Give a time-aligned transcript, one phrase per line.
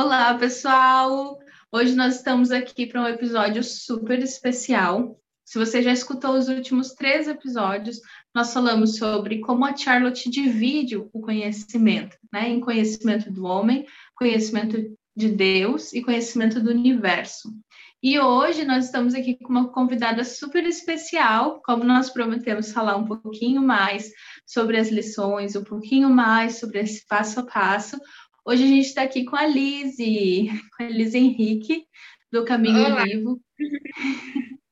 [0.00, 1.40] Olá, pessoal!
[1.72, 5.20] Hoje nós estamos aqui para um episódio super especial.
[5.44, 8.00] Se você já escutou os últimos três episódios,
[8.32, 12.48] nós falamos sobre como a Charlotte divide o conhecimento, né?
[12.48, 14.76] Em conhecimento do homem, conhecimento
[15.16, 17.52] de Deus e conhecimento do universo.
[18.00, 23.04] E hoje nós estamos aqui com uma convidada super especial, como nós prometemos falar um
[23.04, 24.12] pouquinho mais
[24.46, 27.98] sobre as lições, um pouquinho mais sobre esse passo a passo.
[28.48, 31.84] Hoje a gente está aqui com a Lise, com a Lise Henrique,
[32.32, 33.04] do Caminho Olá.
[33.04, 33.38] Vivo,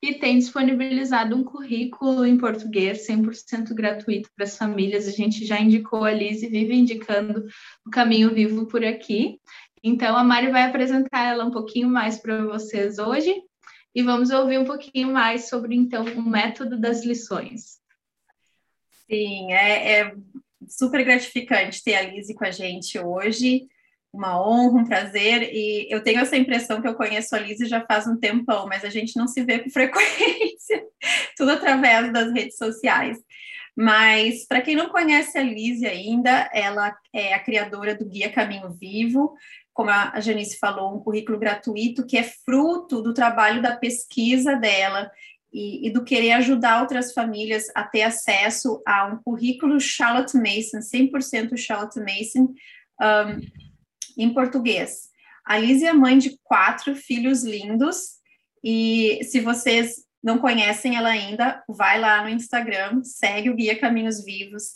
[0.00, 5.08] e tem disponibilizado um currículo em português 100% gratuito para as famílias.
[5.08, 7.44] A gente já indicou a Lise, vive indicando
[7.84, 9.40] o Caminho Vivo por aqui.
[9.82, 13.34] Então, a Mari vai apresentar ela um pouquinho mais para vocês hoje
[13.92, 17.80] e vamos ouvir um pouquinho mais sobre, então, o método das lições.
[19.10, 20.14] Sim, é, é
[20.68, 23.66] super gratificante ter a Lise com a gente hoje.
[24.12, 25.50] Uma honra, um prazer.
[25.52, 28.84] E eu tenho essa impressão que eu conheço a Lise já faz um tempão, mas
[28.84, 30.84] a gente não se vê com frequência,
[31.36, 33.18] tudo através das redes sociais.
[33.76, 38.70] Mas, para quem não conhece a Lise ainda, ela é a criadora do Guia Caminho
[38.70, 39.34] Vivo,
[39.72, 45.10] como a Janice falou, um currículo gratuito que é fruto do trabalho da pesquisa dela
[45.54, 50.80] e, e, do querer ajudar outras famílias a ter acesso a um currículo Charlotte Mason,
[50.80, 52.52] 100% Charlotte Mason,
[53.00, 53.40] um,
[54.18, 55.08] em português.
[55.46, 58.14] A Liz é mãe de quatro filhos lindos,
[58.64, 64.24] e se vocês não conhecem ela ainda, vai lá no Instagram, segue o Guia Caminhos
[64.24, 64.72] Vivos,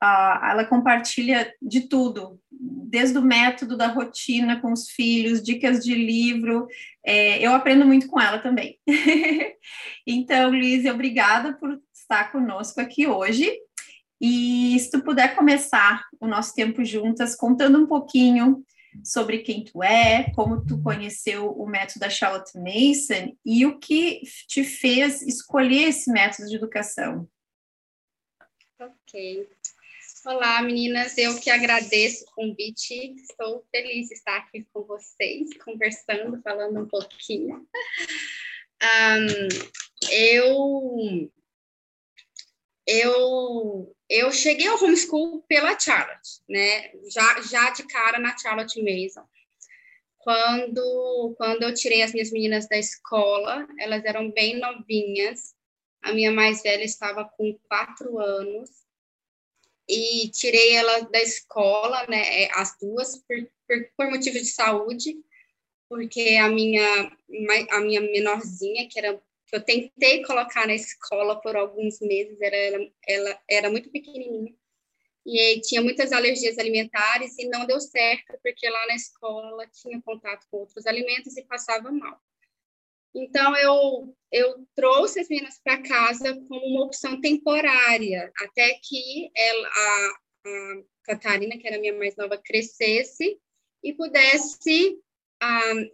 [0.00, 5.94] uh, ela compartilha de tudo, desde o método da rotina com os filhos, dicas de
[5.94, 6.66] livro.
[7.04, 8.78] É, eu aprendo muito com ela também.
[10.12, 13.50] então, Liz, obrigada por estar conosco aqui hoje.
[14.20, 18.64] E se tu puder começar o nosso tempo juntas contando um pouquinho
[19.04, 24.22] sobre quem tu é, como tu conheceu o método da Charlotte Mason e o que
[24.46, 27.28] te fez escolher esse método de educação.
[28.78, 29.48] Ok.
[30.26, 31.16] Olá, meninas.
[31.16, 33.14] Eu que agradeço o convite.
[33.16, 37.66] Estou feliz de estar aqui com vocês, conversando, falando um pouquinho.
[38.82, 39.48] Um,
[40.08, 41.30] eu,
[42.86, 46.90] eu, eu cheguei ao homeschool pela Charlotte, né?
[47.10, 49.26] Já, já de cara na Charlotte Mason.
[50.18, 55.54] Quando, quando eu tirei as minhas meninas da escola, elas eram bem novinhas.
[56.02, 58.70] A minha mais velha estava com quatro anos
[59.90, 65.16] e tirei ela da escola, né, é, as duas, por, por, por motivo de saúde,
[65.88, 67.12] porque a minha,
[67.70, 72.56] a minha menorzinha, que era que eu tentei colocar na escola por alguns meses, era,
[72.56, 74.54] ela, ela era muito pequenininha,
[75.26, 80.46] e tinha muitas alergias alimentares e não deu certo, porque lá na escola tinha contato
[80.50, 82.18] com outros alimentos e passava mal.
[83.14, 89.68] Então, eu, eu trouxe as meninas para casa como uma opção temporária, até que ela,
[89.68, 90.12] a,
[90.46, 93.38] a Catarina, que era minha mais nova, crescesse
[93.82, 94.96] e pudesse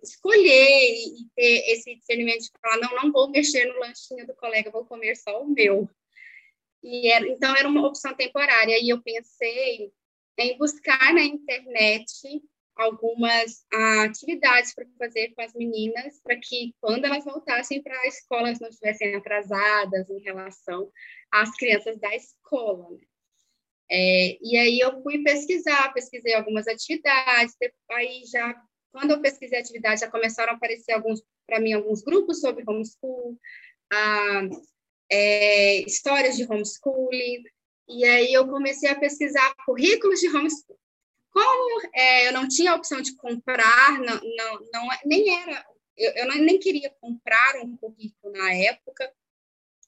[0.03, 4.71] escolher e ter esse discernimento de falar, não, não vou mexer no lanchinho do colega,
[4.71, 5.89] vou comer só o meu.
[6.83, 8.79] E era, então, era uma opção temporária.
[8.81, 9.93] E eu pensei
[10.39, 12.43] em buscar na internet
[12.77, 18.07] algumas ah, atividades para fazer com as meninas, para que quando elas voltassem para a
[18.07, 20.93] escola, elas não estivessem atrasadas em relação
[21.33, 22.91] às crianças da escola.
[22.91, 22.99] Né?
[23.91, 27.55] É, e aí eu fui pesquisar, pesquisei algumas atividades,
[27.91, 28.55] aí já,
[28.97, 33.39] quando eu pesquisei atividades, já começaram a aparecer alguns, para mim, alguns grupos sobre homeschool,
[35.12, 37.45] é, histórias de homeschooling,
[37.87, 40.81] e aí eu comecei a pesquisar currículos de homeschooling.
[41.31, 46.13] Como é, eu não tinha a opção de comprar, não, não, não nem era, eu,
[46.13, 49.13] eu não, nem queria comprar um currículo na época,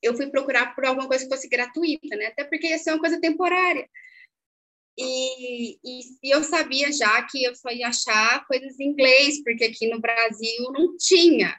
[0.02, 2.26] eu fui procurar por alguma coisa que fosse gratuita, né?
[2.26, 3.88] Até porque ia ser uma coisa temporária.
[5.00, 9.64] E, e, e, eu sabia já que eu só ia achar coisas em inglês, porque
[9.66, 11.56] aqui no Brasil não tinha.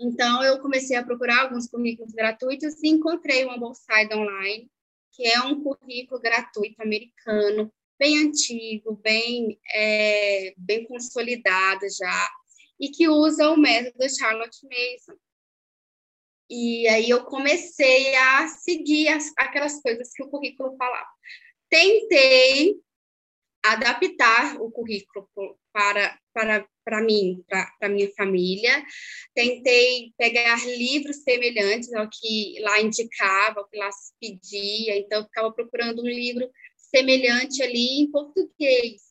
[0.00, 4.70] Então, eu comecei a procurar alguns currículos gratuitos e encontrei uma Bolside Online,
[5.12, 12.30] que é um currículo gratuito americano, bem antigo, bem, é, bem consolidado já,
[12.80, 15.18] e que usa o método Charlotte Mason.
[16.48, 21.10] E aí eu comecei a seguir as, aquelas coisas que o currículo falava.
[21.68, 22.76] Tentei
[23.64, 25.28] adaptar o currículo
[25.72, 28.84] para, para, para mim, para, minha família.
[29.34, 34.96] Tentei pegar livros semelhantes ao que lá indicava, ao que lá se pedia.
[34.96, 39.02] Então, ficava procurando um livro semelhante ali em português.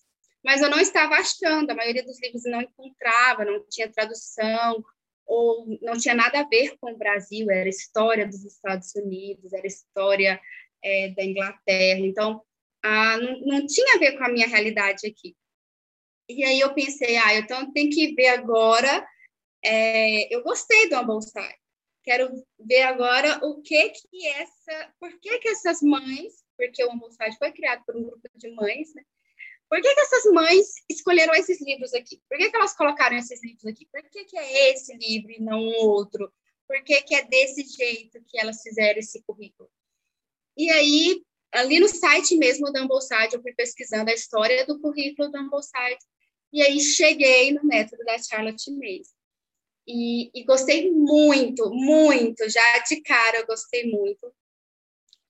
[0.44, 4.84] mas eu não estava achando, a maioria dos livros não encontrava, não tinha tradução,
[5.28, 9.68] ou não tinha nada a ver com o Brasil, era história dos Estados Unidos, era
[9.68, 10.40] história
[10.84, 12.42] é, da Inglaterra, então
[12.84, 15.36] ah, não, não tinha a ver com a minha realidade aqui.
[16.30, 19.06] E aí eu pensei, ah, então tem que ver agora.
[19.64, 21.56] É, eu gostei do Ambolsai.
[22.04, 22.30] Quero
[22.60, 27.52] ver agora o que que essa, por que que essas mães, porque o Ambolsai foi
[27.52, 29.04] criado por um grupo de mães, né?
[29.70, 32.22] Por que, que essas mães escolheram esses livros aqui?
[32.30, 33.86] Por que, que elas colocaram esses livros aqui?
[33.92, 36.32] Por que, que é esse livro e não outro?
[36.66, 39.70] Por que, que é desse jeito que elas fizeram esse currículo?
[40.58, 41.22] E aí,
[41.54, 46.00] ali no site mesmo do Ambolside, eu fui pesquisando a história do currículo do Ambolside,
[46.52, 49.10] e aí cheguei no método da Charlotte Mays.
[49.88, 54.28] E, e, gostei muito, muito, já de cara eu gostei muito.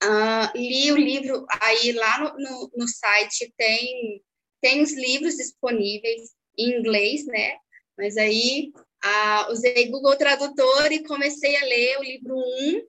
[0.02, 4.22] Uh, li o livro aí lá no, no, no site, tem
[4.60, 7.56] tem os livros disponíveis em inglês, né?
[7.96, 8.72] Mas aí
[9.02, 12.82] ah, usei Google Tradutor e comecei a ler o livro 1.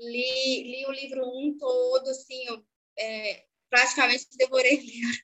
[0.00, 2.64] Li, li o livro 1 todo, assim, eu,
[2.98, 5.18] é, praticamente devorei o livro.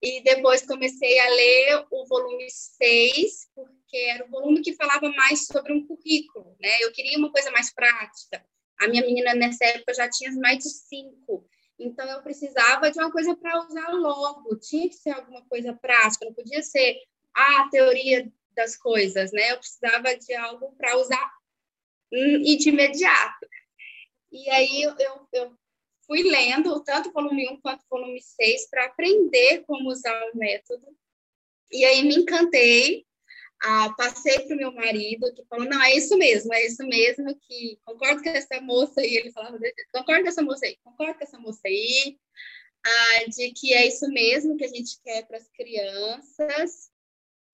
[0.00, 5.46] E depois comecei a ler o volume 6, porque era o volume que falava mais
[5.46, 6.70] sobre um currículo, né?
[6.80, 8.44] Eu queria uma coisa mais prática.
[8.80, 11.48] A minha menina nessa época já tinha mais de cinco.
[11.76, 16.26] Então, eu precisava de uma coisa para usar logo, tinha que ser alguma coisa prática,
[16.26, 16.96] não podia ser
[17.34, 19.52] a teoria das coisas, né?
[19.52, 21.32] Eu precisava de algo para usar
[22.12, 23.46] e de imediato.
[24.32, 25.58] E aí, eu, eu, eu
[26.06, 30.36] fui lendo tanto o volume 1 quanto o volume 6 para aprender como usar o
[30.36, 30.86] método.
[31.70, 33.06] E aí, me encantei.
[33.60, 37.36] Ah, passei para o meu marido, que falou, não, é isso mesmo, é isso mesmo,
[37.40, 39.58] que concordo com essa moça aí, ele falava,
[39.92, 42.16] concordo com essa moça aí, concordo com essa moça aí,
[42.84, 46.90] ah, de que é isso mesmo que a gente quer para as crianças,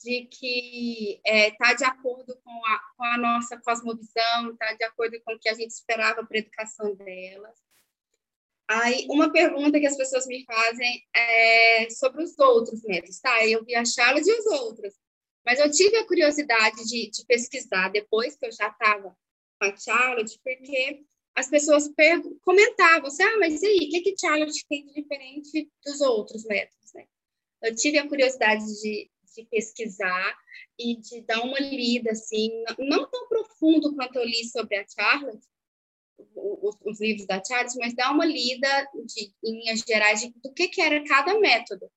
[0.02, 4.84] de que está é, tá de acordo com a, com a nossa cosmovisão, está de
[4.84, 7.58] acordo com o que a gente esperava para a educação delas.
[8.68, 13.46] Aí, uma pergunta que as pessoas me fazem é sobre os outros métodos, tá?
[13.46, 14.94] Eu vi a Charlotte e os outros.
[15.44, 19.14] Mas eu tive a curiosidade de, de pesquisar depois que eu já estava
[19.60, 21.04] com a Charlotte, porque
[21.34, 21.90] as pessoas
[22.42, 26.44] comentavam assim, ah, mas e aí, o que, que Charlotte tem de diferente dos outros
[26.44, 27.06] métodos, né?
[27.62, 30.36] Eu tive a curiosidade de, de pesquisar
[30.78, 35.46] e de dar uma lida, assim, não tão profundo quanto eu li sobre a Charlotte,
[36.34, 40.52] os, os livros da Charlotte, mas dar uma lida de, em linhas gerais de, do
[40.52, 41.90] que, que era cada método.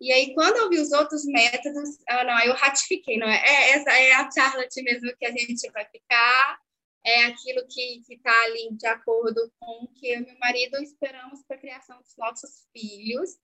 [0.00, 3.36] E aí, quando eu vi os outros métodos, ah, não, eu ratifiquei, não é?
[3.36, 3.70] é?
[3.70, 6.58] Essa é a Charlotte mesmo que a gente vai ficar,
[7.04, 11.42] é aquilo que está ali de acordo com o que eu e meu marido esperamos
[11.46, 13.38] para a criação dos nossos filhos.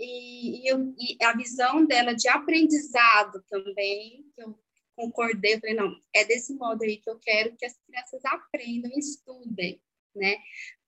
[0.00, 4.58] E, eu, e, a visão dela de aprendizado também, que eu
[4.94, 8.90] concordei, eu falei, não, é desse modo aí que eu quero que as crianças aprendam
[8.94, 9.80] e estudem,
[10.14, 10.36] né?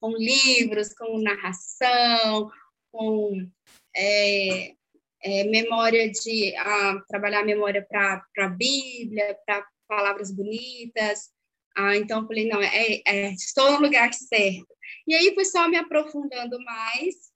[0.01, 2.51] Com livros, com narração,
[2.93, 3.51] com
[3.95, 4.75] é,
[5.23, 11.31] é, memória de ah, trabalhar a memória para a Bíblia, para palavras bonitas.
[11.77, 14.75] Ah, então, eu falei, não, é, é, estou no lugar certo.
[15.07, 17.30] E aí fui só me aprofundando mais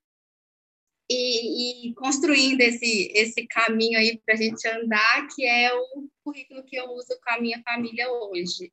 [1.10, 6.64] e, e construindo esse, esse caminho aí para a gente andar, que é o currículo
[6.64, 8.72] que eu uso com a minha família hoje.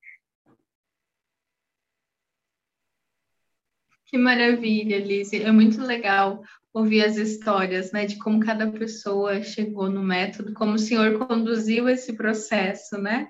[4.05, 5.31] Que maravilha, Liz.
[5.31, 10.73] É muito legal ouvir as histórias, né, de como cada pessoa chegou no método, como
[10.73, 13.29] o senhor conduziu esse processo, né?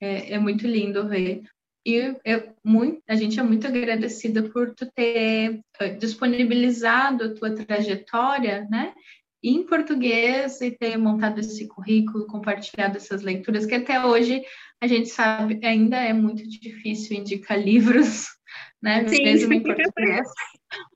[0.00, 1.42] É, é muito lindo ver.
[1.84, 7.54] E eu, muito, a gente é muito agradecida por tu ter eh, disponibilizado a tua
[7.54, 8.92] trajetória, né?
[9.42, 14.42] Em português e ter montado esse currículo, compartilhado essas leituras, que até hoje
[14.80, 18.28] a gente sabe ainda é muito difícil indicar livros
[18.82, 19.06] né?
[19.08, 19.22] Sim.
[19.22, 20.28] Mesmo em português,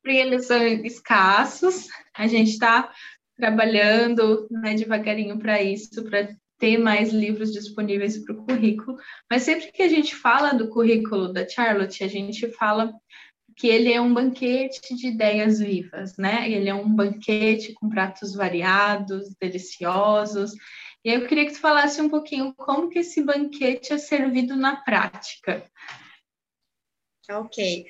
[0.03, 1.87] porque eles são escassos.
[2.15, 2.93] A gente está
[3.37, 8.99] trabalhando né, devagarinho para isso, para ter mais livros disponíveis para o currículo.
[9.31, 12.93] Mas sempre que a gente fala do currículo da Charlotte, a gente fala
[13.57, 16.51] que ele é um banquete de ideias vivas, né?
[16.51, 20.53] Ele é um banquete com pratos variados, deliciosos.
[21.03, 24.77] E eu queria que tu falasse um pouquinho como que esse banquete é servido na
[24.77, 25.65] prática.
[27.31, 27.87] Ok.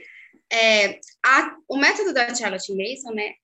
[0.52, 3.34] É, a, o método da Charlotte Mason, né?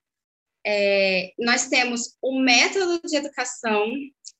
[0.64, 3.92] É, nós temos o método de educação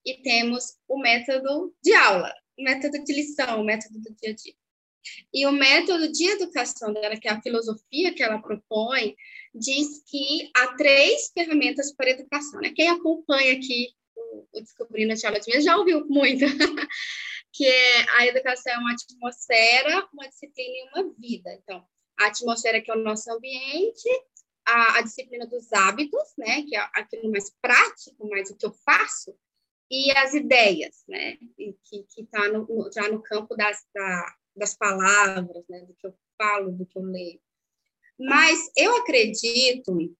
[0.05, 4.35] e temos o método de aula, o método de lição, o método do dia a
[4.35, 4.55] dia.
[5.33, 9.17] E o método de educação dela, que é a filosofia que ela propõe,
[9.55, 12.61] diz que há três ferramentas para educação.
[12.61, 12.73] Né?
[12.75, 16.45] Quem acompanha aqui o, Descobrindo a Mesmo já ouviu muito,
[17.53, 21.53] que é a educação é uma atmosfera, uma disciplina e uma vida.
[21.55, 21.85] Então,
[22.19, 24.09] a atmosfera que é o nosso ambiente,
[24.65, 28.73] a, a disciplina dos hábitos, né, que é aquilo mais prático, mais o que eu
[28.85, 29.37] faço,
[29.93, 31.37] e as ideias, né,
[31.85, 32.41] que está
[32.95, 37.03] já no campo das, da, das palavras, né, do que eu falo, do que eu
[37.03, 37.39] leio.
[38.19, 40.17] Mas eu acredito,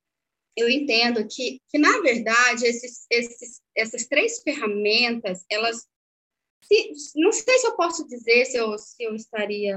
[0.55, 5.89] eu entendo que, que na verdade, esses, esses, essas três ferramentas, elas,
[6.63, 9.75] se, não sei se eu posso dizer se eu, se eu estaria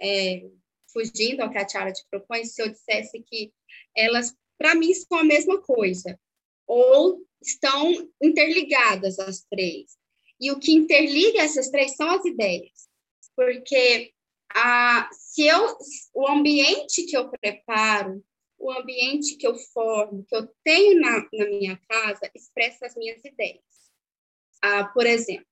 [0.00, 0.48] é,
[0.90, 3.52] fugindo ao que a Tiara te propõe, se eu dissesse que
[3.94, 6.18] elas, para mim, são a mesma coisa,
[6.72, 7.90] ou estão
[8.22, 9.98] interligadas as três.
[10.40, 12.88] E o que interliga essas três são as ideias,
[13.34, 14.12] porque
[14.54, 15.76] a, se eu,
[16.14, 18.24] o ambiente que eu preparo,
[18.56, 23.24] o ambiente que eu formo, que eu tenho na, na minha casa, expressa as minhas
[23.24, 23.64] ideias.
[24.62, 25.46] Ah, por exemplo,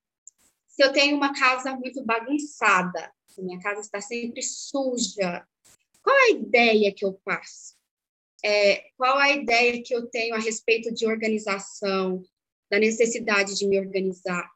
[0.68, 5.44] se eu tenho uma casa muito bagunçada, minha casa está sempre suja,
[6.00, 7.77] qual a ideia que eu passo?
[8.44, 12.22] É, qual a ideia que eu tenho a respeito de organização,
[12.70, 14.48] da necessidade de me organizar?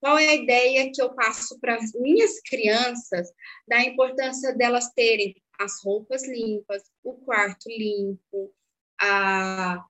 [0.00, 3.32] Qual é a ideia que eu passo para as minhas crianças
[3.66, 8.52] da importância delas terem as roupas limpas, o quarto limpo,
[9.00, 9.84] a,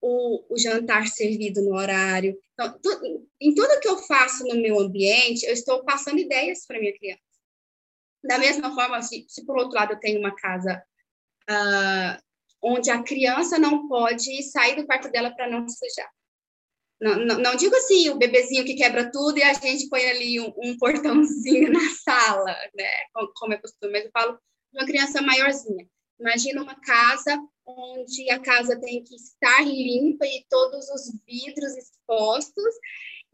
[0.00, 2.38] o, o jantar servido no horário.
[2.52, 6.78] Então, tu, em tudo que eu faço no meu ambiente, eu estou passando ideias para
[6.78, 7.20] minha criança.
[8.24, 10.82] Da mesma forma, se, se, por outro lado eu tenho uma casa
[11.50, 12.25] uh,
[12.62, 16.10] onde a criança não pode sair do quarto dela para não sujar.
[17.00, 20.40] Não, não, não, digo assim, o bebezinho que quebra tudo e a gente põe ali
[20.40, 22.88] um, um portãozinho na sala, né?
[23.12, 24.32] Como, como é costume, mas eu falo
[24.72, 25.86] de uma criança maiorzinha.
[26.18, 32.74] Imagina uma casa onde a casa tem que estar limpa e todos os vidros expostos,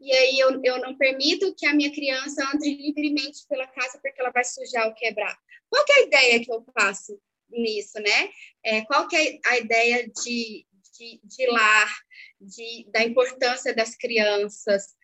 [0.01, 4.19] e aí eu, eu não permito que a minha criança ande livremente pela casa porque
[4.19, 5.37] ela vai sujar ou quebrar.
[5.69, 7.17] Qual é a ideia que eu faço
[7.53, 8.29] nisso, né?
[8.63, 10.65] É, qual que é a ideia de,
[10.97, 11.93] de, de lar,
[12.39, 14.95] de, da importância das crianças,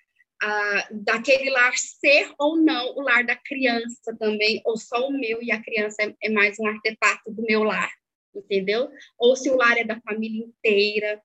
[0.91, 5.51] daquele lar ser ou não o lar da criança também, ou só o meu e
[5.51, 7.91] a criança é, é mais um artefato do meu lar,
[8.33, 8.89] entendeu?
[9.17, 11.21] Ou se o lar é da família inteira.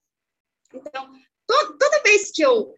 [0.73, 1.11] Então,
[1.47, 2.75] to, toda vez que eu,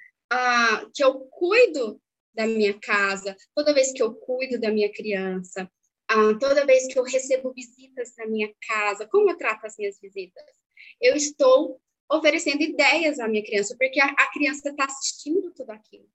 [0.93, 1.99] que eu cuido
[2.35, 5.69] da minha casa, toda vez que eu cuido da minha criança,
[6.11, 9.99] uh, toda vez que eu recebo visitas na minha casa, como eu trato as minhas
[9.99, 10.43] visitas?
[11.01, 16.07] Eu estou oferecendo ideias à minha criança, porque a, a criança está assistindo tudo aquilo.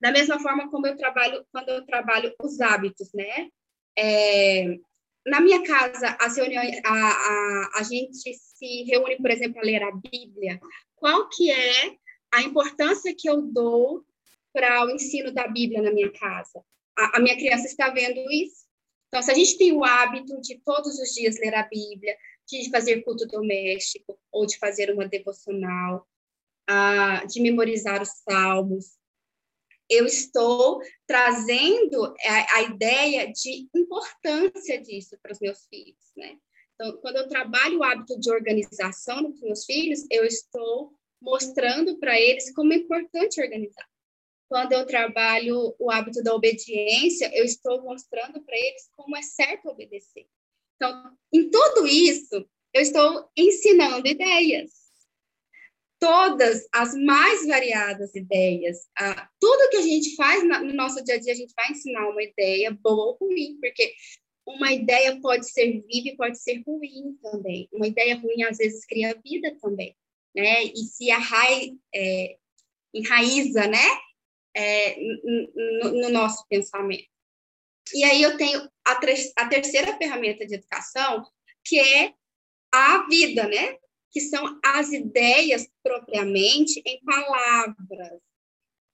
[0.00, 3.48] Da mesma forma como eu trabalho, quando eu trabalho os hábitos, né?
[3.96, 4.76] É,
[5.24, 9.82] na minha casa, as reuniões, a, a, a gente se reúne, por exemplo, a ler
[9.82, 10.60] a Bíblia.
[10.96, 11.96] Qual que é
[12.32, 14.04] a importância que eu dou
[14.52, 16.64] para o ensino da Bíblia na minha casa?
[16.98, 18.61] A, a minha criança está vendo isso?
[19.12, 22.16] Então, se a gente tem o hábito de todos os dias ler a Bíblia,
[22.48, 26.08] de fazer culto doméstico ou de fazer uma devocional,
[27.28, 28.96] de memorizar os salmos.
[29.90, 36.38] Eu estou trazendo a, a ideia de importância disso para os meus filhos, né?
[36.74, 42.18] Então, quando eu trabalho o hábito de organização nos meus filhos, eu estou mostrando para
[42.18, 43.86] eles como é importante organizar.
[44.52, 49.70] Quando eu trabalho o hábito da obediência, eu estou mostrando para eles como é certo
[49.70, 50.26] obedecer.
[50.76, 54.70] Então, em tudo isso, eu estou ensinando ideias.
[55.98, 58.76] Todas as mais variadas ideias.
[58.94, 62.10] Ah, tudo que a gente faz no nosso dia a dia, a gente vai ensinar
[62.10, 63.94] uma ideia boa ou ruim, porque
[64.46, 67.70] uma ideia pode ser viva e pode ser ruim também.
[67.72, 69.96] Uma ideia ruim, às vezes, cria vida também,
[70.36, 70.64] né?
[70.64, 72.36] E se arrai, é,
[72.92, 74.11] enraiza, né?
[74.54, 74.96] É,
[75.80, 77.08] no, no nosso pensamento.
[77.94, 78.92] E aí eu tenho a,
[79.38, 81.24] a terceira ferramenta de educação,
[81.64, 82.12] que é
[82.72, 83.76] a vida, né?
[84.10, 88.20] Que são as ideias propriamente em palavras.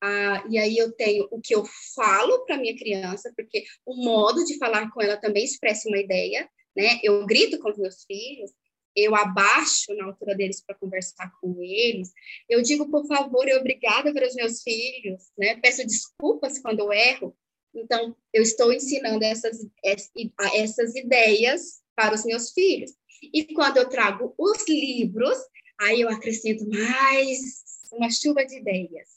[0.00, 4.44] Ah, e aí eu tenho o que eu falo para minha criança, porque o modo
[4.44, 7.00] de falar com ela também expressa uma ideia, né?
[7.02, 8.52] Eu grito com os meus filhos,
[8.98, 12.12] eu abaixo na altura deles para conversar com eles,
[12.48, 15.56] eu digo por favor e obrigada para os meus filhos, né?
[15.56, 17.36] Peço desculpas quando eu erro,
[17.74, 22.92] então, eu estou ensinando essas, essas ideias para os meus filhos.
[23.22, 25.38] E quando eu trago os livros,
[25.80, 29.08] aí eu acrescento mais uma chuva de ideias,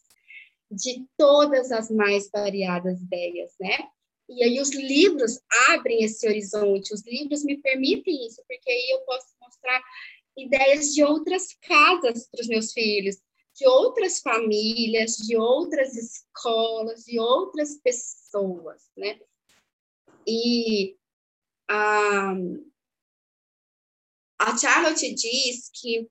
[0.70, 3.78] de todas as mais variadas ideias, né?
[4.32, 9.02] E aí os livros abrem esse horizonte, os livros me permitem isso, porque aí eu
[9.02, 9.84] posso mostrar
[10.38, 13.18] ideias de outras casas para os meus filhos,
[13.54, 19.20] de outras famílias, de outras escolas, de outras pessoas, né?
[20.26, 20.96] E
[21.70, 22.34] a,
[24.40, 26.10] a Charlotte diz que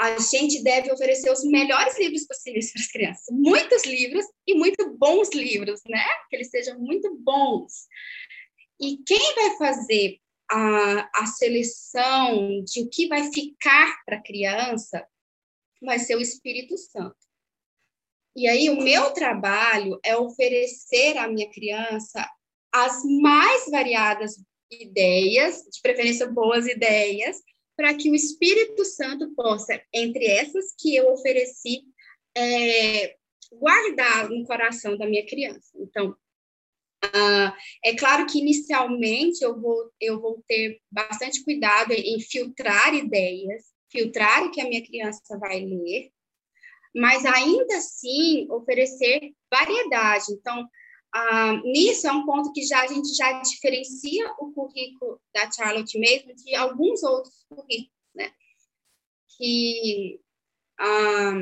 [0.00, 3.26] a gente deve oferecer os melhores livros possíveis para as crianças.
[3.30, 6.06] Muitos livros e muito bons livros, né?
[6.30, 7.88] Que eles sejam muito bons.
[8.80, 15.04] E quem vai fazer a, a seleção de o que vai ficar para a criança
[15.82, 17.16] vai ser o Espírito Santo.
[18.36, 22.24] E aí, o meu trabalho é oferecer à minha criança
[22.72, 24.36] as mais variadas
[24.70, 27.38] ideias, de preferência boas ideias,
[27.78, 31.84] para que o Espírito Santo possa, entre essas que eu ofereci,
[32.36, 33.14] é,
[33.52, 35.70] guardar no coração da minha criança.
[35.76, 36.10] Então,
[37.04, 37.52] uh,
[37.84, 44.42] é claro que inicialmente eu vou, eu vou ter bastante cuidado em filtrar ideias, filtrar
[44.42, 46.10] o que a minha criança vai ler,
[46.92, 50.32] mas ainda assim oferecer variedade.
[50.32, 50.66] Então,
[51.12, 55.98] ah, nisso é um ponto que já a gente já diferencia o currículo da Charlotte
[55.98, 58.32] mesmo de alguns outros currículos, né?
[59.36, 60.20] Que,
[60.78, 61.32] ah,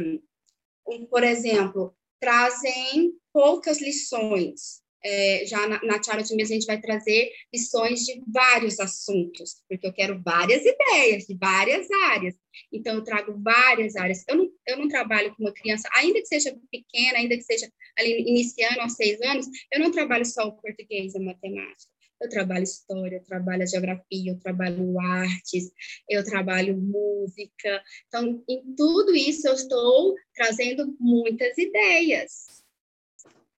[1.11, 7.31] por exemplo, trazem poucas lições, é, já na, na Charlotte mesmo a gente vai trazer
[7.55, 12.35] lições de vários assuntos, porque eu quero várias ideias de várias áreas.
[12.73, 14.25] Então, eu trago várias áreas.
[14.27, 17.71] Eu não, eu não trabalho com uma criança, ainda que seja pequena, ainda que seja
[17.97, 21.93] ali iniciando aos seis anos, eu não trabalho só o português e a matemática.
[22.21, 25.71] Eu trabalho história, eu trabalho geografia, eu trabalho artes,
[26.09, 27.83] eu trabalho música.
[28.09, 32.65] Então, em tudo isso, eu estou trazendo muitas ideias.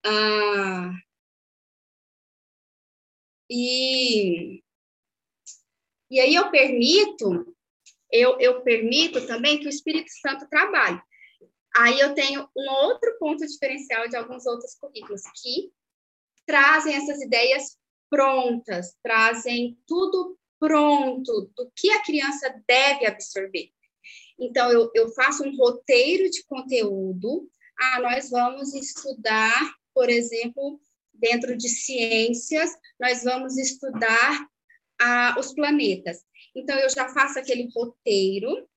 [0.05, 0.93] Ah,
[3.50, 4.62] e,
[6.11, 7.54] e aí eu permito,
[8.11, 11.00] eu, eu permito também que o Espírito Santo trabalhe.
[11.76, 15.71] Aí eu tenho um outro ponto diferencial de alguns outros currículos que
[16.47, 17.78] trazem essas ideias
[18.11, 23.71] prontas, trazem tudo pronto do que a criança deve absorver.
[24.39, 27.49] Então, eu, eu faço um roteiro de conteúdo.
[27.78, 30.80] Ah, nós vamos estudar, por exemplo,
[31.19, 34.49] dentro de ciências, nós vamos estudar
[35.00, 36.25] ah, os planetas.
[36.54, 38.69] Então, eu já faço aquele roteiro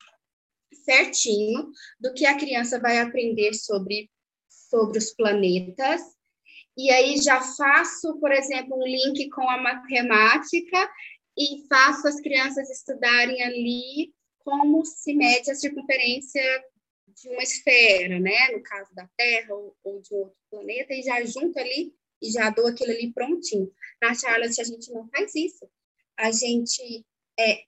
[0.83, 4.09] certinho do que a criança vai aprender sobre,
[4.49, 6.01] sobre os planetas.
[6.77, 10.89] E aí já faço, por exemplo, um link com a matemática
[11.37, 16.41] e faço as crianças estudarem ali como se mede a circunferência
[17.07, 18.51] de uma esfera, né?
[18.53, 22.49] No caso da Terra ou, ou de outro planeta, e já junto ali e já
[22.49, 23.71] dou aquilo ali prontinho.
[24.01, 25.67] Na Charlotte, a gente não faz isso.
[26.17, 27.05] A gente
[27.39, 27.63] é,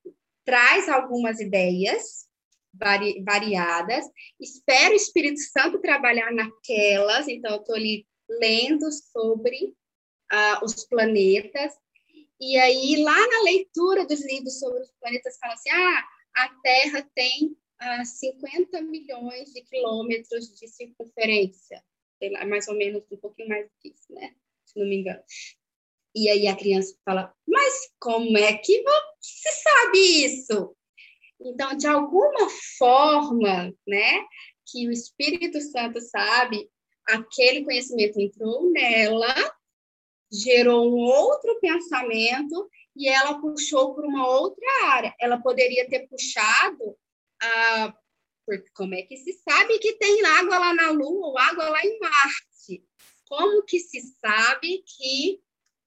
[0.45, 2.27] traz algumas ideias
[2.73, 4.05] vari, variadas,
[4.39, 9.75] espera o Espírito Santo trabalhar naquelas, então eu estou ali lendo sobre
[10.31, 11.73] uh, os planetas,
[12.39, 16.03] e aí lá na leitura dos livros sobre os planetas fala assim, ah,
[16.35, 21.83] a Terra tem uh, ah, 50 milhões de quilômetros de circunferência,
[22.17, 24.33] sei lá, mais ou menos um pouquinho mais do que isso, né?
[24.73, 25.21] Se não me engano.
[26.15, 30.75] E aí a criança fala, mas como é que você sabe isso?
[31.41, 34.25] Então, de alguma forma, né,
[34.67, 36.69] que o Espírito Santo sabe,
[37.07, 39.33] aquele conhecimento entrou nela,
[40.31, 45.13] gerou um outro pensamento e ela puxou para uma outra área.
[45.19, 46.97] Ela poderia ter puxado
[47.41, 47.93] a
[48.75, 51.97] como é que se sabe que tem água lá na Lua ou água lá em
[51.97, 52.52] Marte?
[53.27, 55.39] Como que se sabe que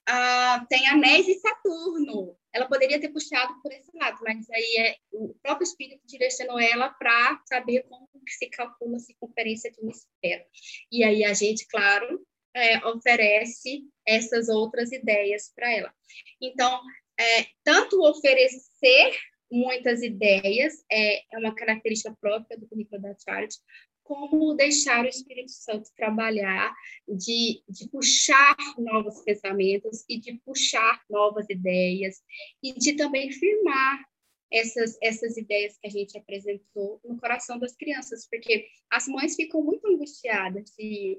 [0.09, 2.37] uh, tem anéis de Saturno?
[2.53, 6.89] Ela poderia ter puxado por esse lado, mas aí é o próprio espírito direcionou ela
[6.91, 10.47] para saber como se calcula a circunferência de uma esfera.
[10.91, 15.95] E aí a gente, claro, é, oferece essas outras ideias para ela.
[16.41, 16.81] Então,
[17.19, 19.13] é, tanto oferecer
[19.51, 23.59] muitas ideias é, é uma característica própria do currículo da Charity,
[24.07, 26.73] como deixar o Espírito Santo trabalhar,
[27.09, 32.23] de, de puxar novos pensamentos e de puxar novas ideias
[32.63, 34.05] e de também firmar
[34.51, 39.61] essas, essas ideias que a gente apresentou no coração das crianças, porque as mães ficam
[39.61, 40.73] muito angustiadas.
[40.79, 41.19] E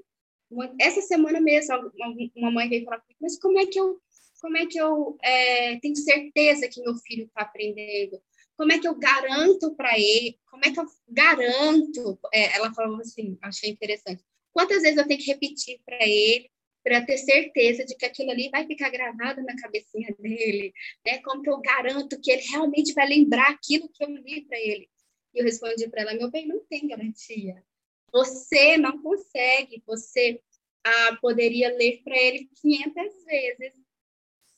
[0.80, 1.92] essa semana mesmo,
[2.34, 4.00] uma mãe veio falar mas como é que eu,
[4.40, 8.18] como é que eu é, tenho certeza que meu filho está aprendendo?
[8.58, 13.00] Como é que eu garanto para ele, como é que eu garanto, é, ela falou
[13.00, 16.50] assim, achei interessante, quantas vezes eu tenho que repetir para ele
[16.82, 20.72] para ter certeza de que aquilo ali vai ficar gravado na cabecinha dele,
[21.04, 21.18] né?
[21.18, 24.88] Como que eu garanto que ele realmente vai lembrar aquilo que eu li para ele?
[25.34, 27.62] E eu respondi para ela, meu bem, não tem garantia.
[28.10, 30.40] Você não consegue, você
[30.82, 33.72] ah, poderia ler para ele 500 vezes.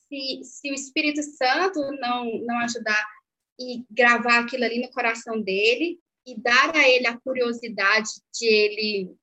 [0.09, 3.05] Se, se o Espírito Santo não, não ajudar
[3.61, 9.17] e gravar aquilo ali no coração dele e dar a ele a curiosidade de ele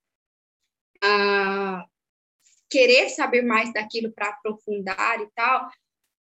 [1.03, 1.85] ah,
[2.69, 5.69] querer saber mais daquilo para aprofundar e tal,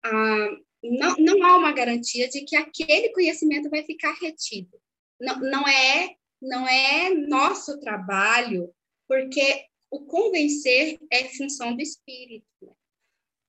[0.03, 0.49] ah,
[0.81, 4.79] não, não há uma garantia de que aquele conhecimento vai ficar retido.
[5.19, 8.73] Não, não é não é nosso trabalho,
[9.07, 12.45] porque o convencer é função do espírito.
[12.61, 12.71] Né?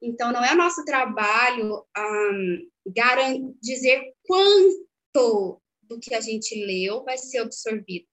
[0.02, 2.69] Então, não é nosso trabalho um,
[3.60, 8.06] dizer quanto do que a gente leu vai ser absorvido.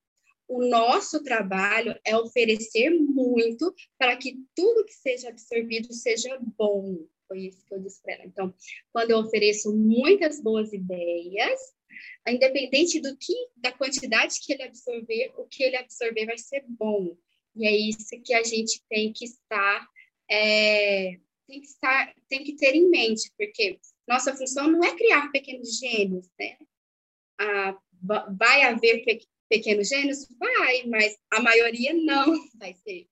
[0.48, 7.06] O nosso trabalho é oferecer muito para que tudo que seja absorvido seja bom.
[7.28, 8.26] Foi isso que eu disse para ela.
[8.26, 8.54] Então,
[8.94, 11.60] quando eu ofereço muitas boas ideias,
[12.28, 17.16] independente do que, da quantidade que ele absorver, o que ele absorver vai ser bom.
[17.56, 19.86] E é isso que a gente tem que estar,
[20.30, 25.32] é, tem que estar, tem que ter em mente, porque nossa função não é criar
[25.32, 26.58] pequenos gênios, né?
[27.40, 27.78] Ah,
[28.38, 30.28] vai haver pe pequenos gênios?
[30.38, 32.26] Vai, mas a maioria não
[32.60, 33.08] vai ser.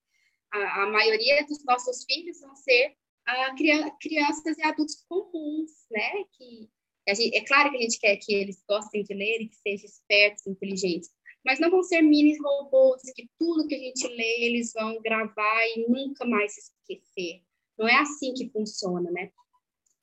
[0.51, 3.55] A, a maioria dos nossos filhos vão ser ah,
[4.01, 6.25] crianças e adultos comuns, né?
[6.33, 6.69] Que
[7.13, 9.85] Gente, é claro que a gente quer que eles gostem de ler e que sejam
[9.85, 11.11] espertos, inteligentes,
[11.45, 15.67] mas não vão ser mini robôs que tudo que a gente lê eles vão gravar
[15.75, 17.43] e nunca mais esquecer.
[17.77, 19.31] Não é assim que funciona, né?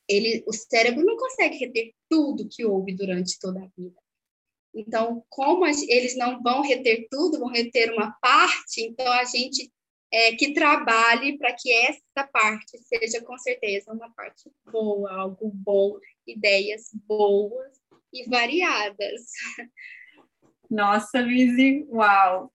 [0.09, 4.01] Ele, o cérebro não consegue reter tudo que houve durante toda a vida.
[4.75, 9.71] Então, como eles não vão reter tudo, vão reter uma parte, então a gente
[10.11, 15.99] é, que trabalhe para que essa parte seja com certeza uma parte boa, algo bom,
[16.27, 17.79] ideias boas
[18.13, 19.23] e variadas.
[20.71, 22.53] Nossa, Lizzie, uau!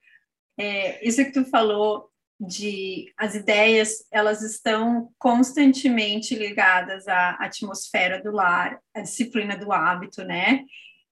[0.59, 2.06] É, isso que tu falou
[2.39, 10.23] de as ideias, elas estão constantemente ligadas à atmosfera do lar, à disciplina do hábito,
[10.23, 10.63] né?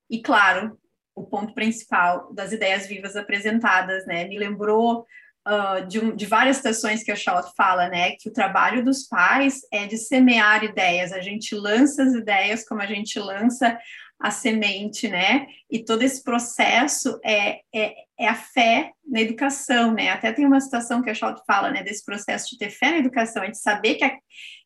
[0.09, 0.79] E claro,
[1.15, 4.25] o ponto principal das ideias vivas apresentadas, né?
[4.25, 5.05] Me lembrou
[5.47, 9.07] uh, de, um, de, várias citações que a Charlotte fala, né, que o trabalho dos
[9.07, 13.77] pais é de semear ideias, a gente lança as ideias como a gente lança
[14.19, 20.09] a semente, né, e todo esse processo é, é, é a fé na educação, né,
[20.09, 22.97] até tem uma citação que a Charlotte fala, né, desse processo de ter fé na
[22.99, 24.17] educação, é de saber que a,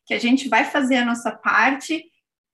[0.06, 2.04] que a gente vai fazer a nossa parte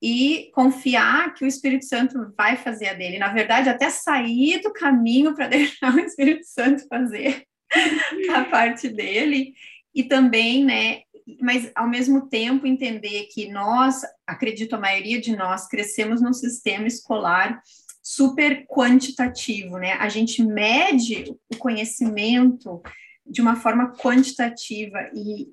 [0.02, 3.18] e confiar que o Espírito Santo vai fazer a dele.
[3.18, 7.44] Na verdade, até sair do caminho para deixar o Espírito Santo fazer
[8.34, 9.54] a parte dele.
[9.94, 11.00] E também, né,
[11.40, 16.86] mas ao mesmo tempo entender que nós, acredito a maioria de nós, crescemos num sistema
[16.86, 17.60] escolar
[18.02, 19.94] super quantitativo, né?
[19.94, 22.80] A gente mede o conhecimento
[23.26, 25.48] de uma forma quantitativa e,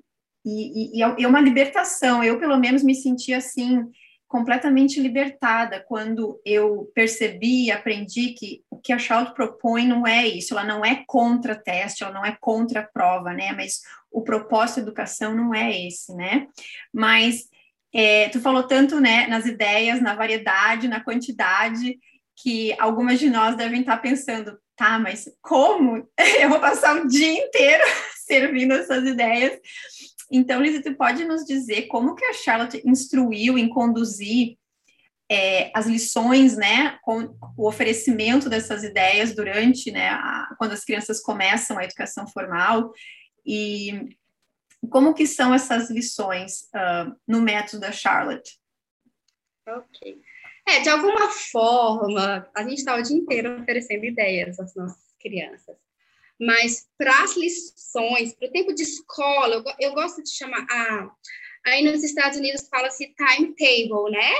[0.46, 2.22] e, e é uma libertação.
[2.22, 3.82] Eu, pelo menos, me senti assim,
[4.34, 10.26] completamente libertada quando eu percebi e aprendi que o que a Charlotte propõe não é
[10.26, 13.52] isso, ela não é contra teste, ela não é contra prova, né?
[13.52, 16.48] Mas o propósito da educação não é esse, né?
[16.92, 17.44] Mas
[17.94, 21.96] é, tu falou tanto, né, nas ideias, na variedade, na quantidade,
[22.36, 26.08] que algumas de nós devem estar pensando, tá, mas como
[26.40, 27.84] eu vou passar o dia inteiro
[28.26, 29.60] servindo essas ideias?
[30.36, 34.58] Então, Lisa, tu pode nos dizer como que a Charlotte instruiu em conduzir
[35.30, 41.20] é, as lições, né, com o oferecimento dessas ideias durante, né, a, quando as crianças
[41.20, 42.92] começam a educação formal
[43.46, 44.16] e
[44.90, 48.58] como que são essas lições uh, no método da Charlotte?
[49.68, 50.20] Ok.
[50.66, 55.76] É, de alguma forma, a gente está o dia inteiro oferecendo ideias às nossas crianças.
[56.40, 60.66] Mas para as lições, para o tempo de escola, eu, eu gosto de chamar.
[60.70, 61.10] Ah,
[61.64, 64.32] aí nos Estados Unidos fala-se timetable, né?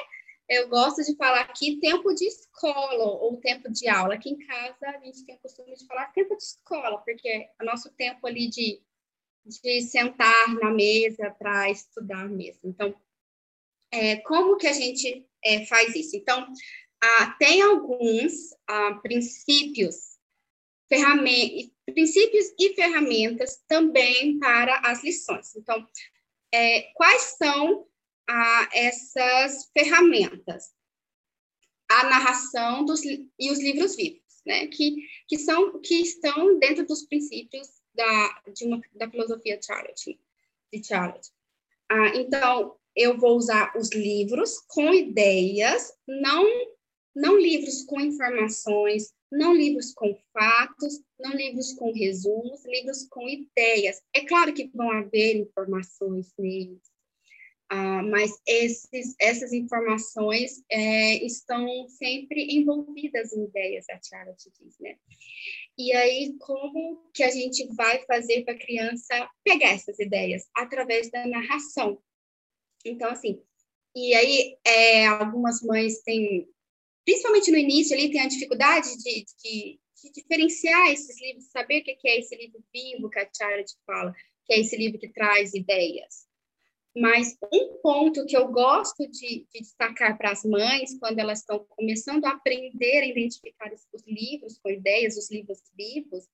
[0.48, 4.14] Eu gosto de falar aqui tempo de escola ou tempo de aula.
[4.14, 7.50] Aqui em casa a gente tem o costume de falar tempo de escola, porque é
[7.62, 8.82] o nosso tempo ali de,
[9.46, 12.60] de sentar na mesa para estudar mesmo.
[12.64, 12.94] Então,
[13.90, 16.14] é, como que a gente é, faz isso?
[16.16, 16.46] Então,
[17.02, 18.32] ah, tem alguns
[18.68, 20.18] ah, princípios
[21.92, 25.54] princípios e ferramentas também para as lições.
[25.56, 25.86] Então,
[26.52, 27.86] é, quais são
[28.28, 30.72] ah, essas ferramentas?
[31.90, 34.66] A narração dos, e os livros vivos, né?
[34.68, 34.96] Que,
[35.28, 41.30] que, são, que estão dentro dos princípios da, de uma, da filosofia de Charlotte.
[41.90, 46.44] Ah, então, eu vou usar os livros com ideias, não,
[47.14, 54.00] não livros com informações, não livros com fatos, não livros com resumos, livros com ideias.
[54.14, 56.82] É claro que vão haver informações neles,
[57.70, 64.78] ah, mas esses, essas informações é, estão sempre envolvidas em ideias, a Tiara te diz,
[64.78, 64.96] né?
[65.76, 70.46] E aí, como que a gente vai fazer para a criança pegar essas ideias?
[70.54, 71.98] Através da narração.
[72.84, 73.42] Então, assim,
[73.96, 76.48] e aí é, algumas mães têm,
[77.04, 81.84] principalmente no início ali, tem a dificuldade de, de, de diferenciar esses livros, saber o
[81.84, 84.14] que é esse livro vivo que a Charlotte fala,
[84.46, 86.24] que é esse livro que traz ideias.
[86.96, 91.64] Mas um ponto que eu gosto de, de destacar para as mães, quando elas estão
[91.70, 96.24] começando a aprender a identificar os livros com ideias, os livros vivos,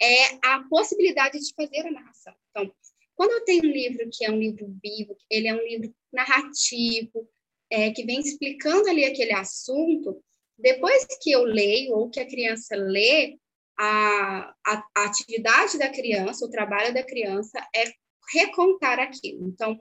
[0.00, 2.34] é a possibilidade de fazer a narração.
[2.50, 2.72] Então,
[3.16, 7.28] quando eu tenho um livro que é um livro vivo, ele é um livro narrativo,
[7.70, 10.22] é, que vem explicando ali aquele assunto,
[10.58, 13.36] depois que eu leio ou que a criança lê,
[13.78, 17.84] a, a, a atividade da criança, o trabalho da criança é
[18.32, 19.46] recontar aquilo.
[19.48, 19.78] Então,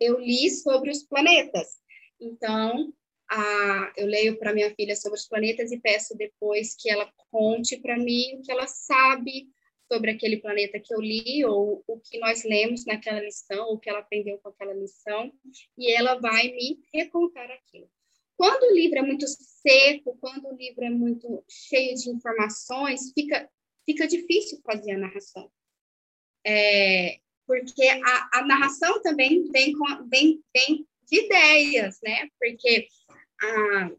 [0.00, 1.68] eu li sobre os planetas.
[2.20, 2.92] Então,
[3.30, 7.76] a, eu leio para minha filha sobre os planetas e peço depois que ela conte
[7.78, 9.48] para mim o que ela sabe
[9.90, 13.78] sobre aquele planeta que eu li, ou o que nós lemos naquela lição, ou o
[13.78, 15.32] que ela aprendeu com aquela lição,
[15.78, 17.88] e ela vai me recontar aquilo.
[18.36, 23.48] Quando o livro é muito seco, quando o livro é muito cheio de informações, fica,
[23.84, 25.50] fica difícil fazer a narração.
[26.44, 32.28] É, porque a, a narração também vem, com, vem, vem de ideias, né?
[32.38, 32.88] Porque
[33.40, 33.90] a,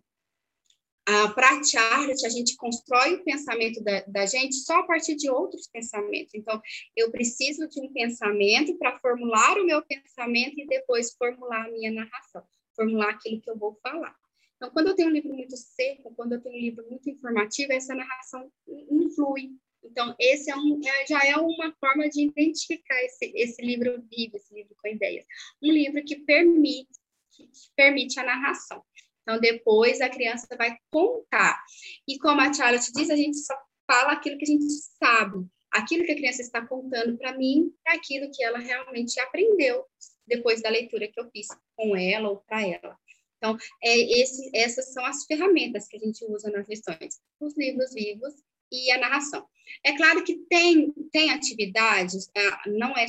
[1.07, 5.15] a, para a Charlotte, a gente constrói o pensamento da, da gente só a partir
[5.15, 6.33] de outros pensamentos.
[6.35, 6.61] Então,
[6.97, 11.91] eu preciso de um pensamento para formular o meu pensamento e depois formular a minha
[11.91, 12.43] narração,
[12.75, 14.13] formular aquilo que eu vou falar.
[14.57, 17.71] Então, quando eu tenho um livro muito seco, quando eu tenho um livro muito informativo,
[17.71, 19.51] essa narração não flui,
[19.83, 24.35] então, esse é um, é, já é uma forma de identificar esse, esse livro vivo,
[24.35, 25.25] esse livro com ideias.
[25.63, 26.89] Um livro que permite,
[27.31, 28.83] que permite a narração.
[29.27, 31.61] Então, depois a criança vai contar.
[32.07, 33.53] E como a Charlotte diz, a gente só
[33.85, 35.45] fala aquilo que a gente sabe.
[35.69, 39.83] Aquilo que a criança está contando para mim é aquilo que ela realmente aprendeu
[40.25, 42.97] depois da leitura que eu fiz com ela ou para ela.
[43.35, 47.19] Então, é esse, essas são as ferramentas que a gente usa nas lições.
[47.41, 48.33] Os livros vivos
[48.71, 49.45] e a narração.
[49.83, 52.63] É claro que tem, tem atividades, tá?
[52.65, 53.07] não é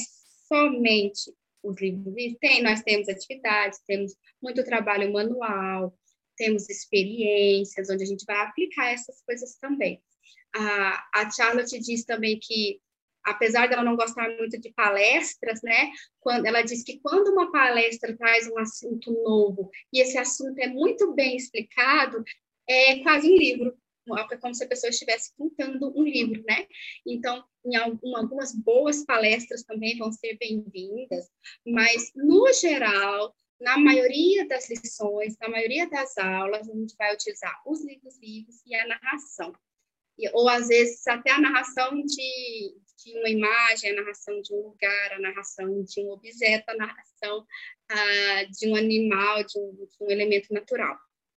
[0.49, 5.95] somente os livros vivos, tem, nós temos atividades, temos muito trabalho manual,
[6.39, 10.01] temos experiências, onde a gente vai aplicar essas coisas também.
[10.55, 12.81] A, a Charlotte diz também que,
[13.25, 18.17] apesar dela não gostar muito de palestras, né, quando ela diz que quando uma palestra
[18.17, 22.25] traz um assunto novo e esse assunto é muito bem explicado,
[22.67, 23.77] é quase um livro,
[24.31, 26.67] é como se a pessoa estivesse pintando um livro, né?
[27.07, 31.29] Então, em algumas boas palestras também vão ser bem-vindas,
[31.67, 37.61] mas, no geral, na maioria das lições, na maioria das aulas, a gente vai utilizar
[37.67, 39.53] os livros vivos e a narração.
[40.19, 44.63] E, ou, às vezes, até a narração de, de uma imagem, a narração de um
[44.69, 47.47] lugar, a narração de um objeto, a narração
[47.91, 50.97] ah, de um animal, de um, de um elemento natural.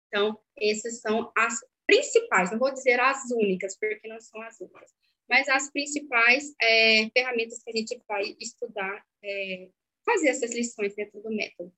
[0.08, 1.54] Então, essas são as
[1.86, 4.92] principais, não vou dizer as únicas, porque não são as únicas,
[5.28, 9.70] mas as principais é, ferramentas que a gente vai estudar, é,
[10.06, 11.74] fazer essas lições dentro do método.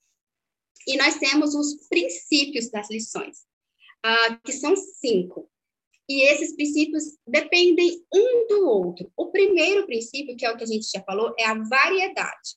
[0.88, 3.40] E nós temos os princípios das lições,
[4.06, 5.50] uh, que são cinco.
[6.10, 9.12] E esses princípios dependem um do outro.
[9.16, 12.56] O primeiro princípio, que é o que a gente já falou, é a variedade.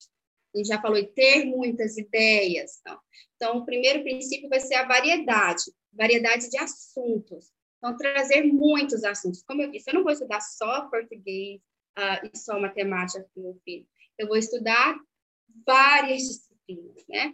[0.55, 2.79] A gente já falou de ter muitas ideias.
[2.81, 2.99] Então,
[3.37, 5.65] então o primeiro princípio vai ser a variedade
[5.97, 7.51] variedade de assuntos.
[7.79, 9.43] Então, trazer muitos assuntos.
[9.43, 11.61] Como eu disse, eu não vou estudar só português
[11.99, 13.87] uh, e só matemática com meu filho.
[14.19, 14.97] Eu vou estudar
[15.67, 17.33] várias disciplinas, né?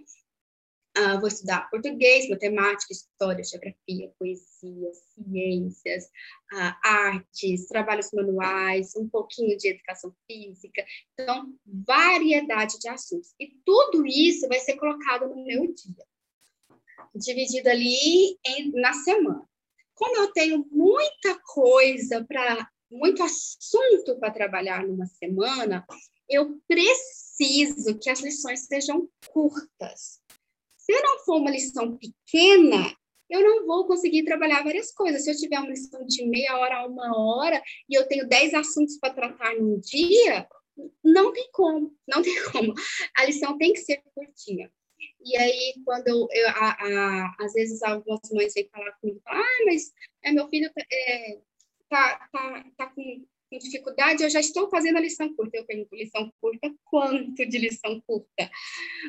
[0.98, 6.04] Uh, vou estudar português, matemática, história, geografia, poesia, ciências,
[6.52, 10.84] uh, artes, trabalhos manuais, um pouquinho de educação física.
[11.14, 13.32] Então, variedade de assuntos.
[13.38, 16.04] E tudo isso vai ser colocado no meu dia
[17.14, 19.48] dividido ali em, na semana.
[19.94, 25.84] Como eu tenho muita coisa para, muito assunto para trabalhar numa semana,
[26.28, 30.19] eu preciso que as lições sejam curtas.
[30.90, 32.96] Se não for uma lição pequena,
[33.28, 35.22] eu não vou conseguir trabalhar várias coisas.
[35.22, 38.52] Se eu tiver uma lição de meia hora a uma hora e eu tenho dez
[38.54, 40.48] assuntos para tratar num dia,
[41.04, 42.74] não tem como, não tem como.
[43.16, 44.68] A lição tem que ser curtinha.
[45.24, 49.64] E aí, quando eu, eu a, a, às vezes algumas mães vêm falar comigo, ah,
[49.66, 49.92] mas
[50.24, 51.38] é, meu filho é,
[51.88, 55.56] tá, tá, tá com, com, dificuldade, eu já estou fazendo a lição curta.
[55.56, 58.50] Eu pergunto, lição curta, quanto de lição curta?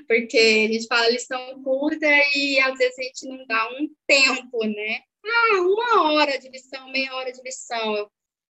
[0.07, 4.65] Porque a gente fala lição curta e às vezes a gente não dá um tempo,
[4.65, 5.03] né?
[5.23, 8.09] Ah, uma hora de lição, meia hora de lição.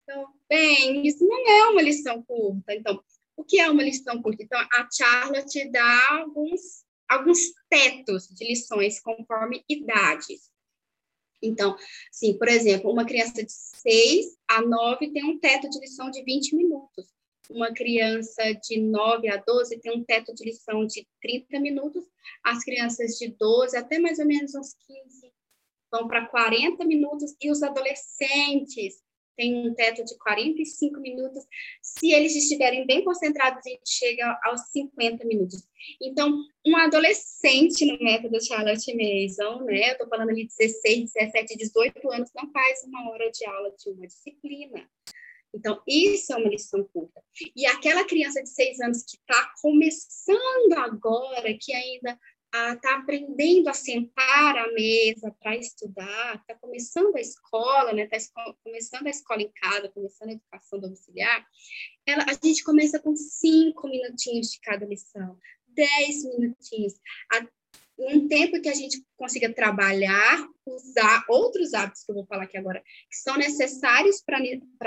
[0.03, 2.75] Então, bem, isso não é uma lição curta.
[2.75, 3.03] Então,
[3.37, 4.43] o que é uma lição curta?
[4.43, 10.51] Então, a Charlotte dá alguns, alguns tetos de lições conforme idades.
[11.43, 11.77] Então,
[12.11, 13.53] sim, por exemplo, uma criança de
[13.87, 17.07] 6 a 9 tem um teto de lição de 20 minutos.
[17.51, 22.05] Uma criança de 9 a 12 tem um teto de lição de 30 minutos.
[22.43, 25.33] As crianças de 12 até mais ou menos uns 15
[25.93, 27.37] vão para 40 minutos.
[27.41, 29.04] E os adolescentes
[29.37, 31.45] tem um teto de 45 minutos.
[31.83, 35.63] Se eles estiverem bem concentrados, a gente chega aos 50 minutos.
[36.01, 39.89] Então, um adolescente no método Charlotte Mason, né?
[39.89, 43.91] Eu estou falando ali 16, 17, 18 anos, não faz uma hora de aula de
[43.91, 44.89] uma disciplina.
[45.55, 47.23] Então, isso é uma lição curta.
[47.55, 52.19] E aquela criança de seis anos que está começando agora, que ainda
[52.55, 58.09] está aprendendo a sentar à mesa para estudar, está começando a escola, né?
[58.11, 61.47] Está começando a escola em casa, começando a educação domiciliar,
[62.07, 65.37] ela, a gente começa com cinco minutinhos de cada lição,
[65.67, 66.95] dez minutinhos,
[67.33, 67.47] a,
[67.99, 72.57] um tempo que a gente consiga trabalhar, usar outros hábitos que eu vou falar aqui
[72.57, 74.39] agora, que são necessários para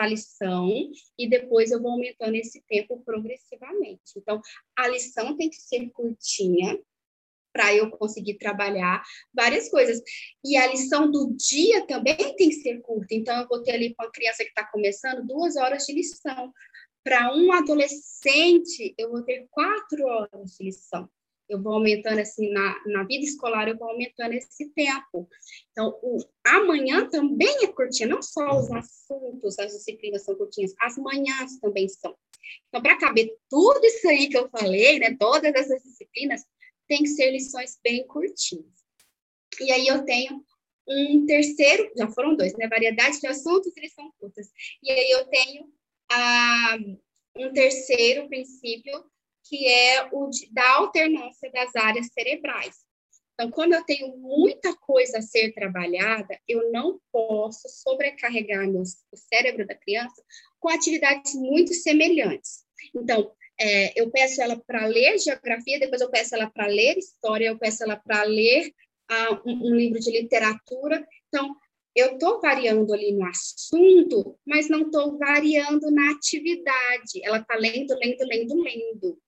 [0.03, 0.69] a lição,
[1.17, 4.13] e depois eu vou aumentando esse tempo progressivamente.
[4.17, 4.41] Então,
[4.75, 6.77] a lição tem que ser curtinha,
[7.57, 9.01] para eu conseguir trabalhar
[9.33, 9.99] várias coisas.
[10.45, 13.15] E a lição do dia também tem que ser curta.
[13.15, 16.53] Então, eu vou ter ali com a criança que está começando duas horas de lição.
[17.03, 21.09] Para um adolescente, eu vou ter quatro horas de lição.
[21.49, 25.27] Eu vou aumentando assim na, na vida escolar, eu vou aumentando esse tempo.
[25.71, 30.97] Então, o amanhã também é curtinha, não só os assuntos, as disciplinas são curtinhas, as
[30.97, 32.13] manhãs também são.
[32.67, 36.43] Então, para caber tudo isso aí que eu falei, né, todas essas disciplinas,
[36.87, 38.65] tem que ser lições bem curtinhas.
[39.59, 40.43] E aí eu tenho
[40.87, 42.67] um terceiro, já foram dois, né?
[42.67, 44.47] Variedade de assuntos e lições curtas.
[44.81, 45.71] E aí eu tenho
[46.09, 46.77] ah,
[47.35, 49.03] um terceiro princípio,
[49.43, 52.75] que é o de, da alternância das áreas cerebrais.
[53.33, 59.17] Então, quando eu tenho muita coisa a ser trabalhada, eu não posso sobrecarregar meu, o
[59.17, 60.23] cérebro da criança
[60.59, 62.65] com atividades muito semelhantes.
[62.95, 67.47] Então, é, eu peço ela para ler geografia, depois eu peço ela para ler história,
[67.47, 68.71] eu peço ela para ler
[69.11, 71.05] uh, um, um, livro de literatura.
[71.27, 71.55] Então,
[71.95, 77.23] eu estou variando ali no assunto, mas não estou variando na atividade.
[77.23, 79.21] Ela está lendo, lendo, lendo, lendo.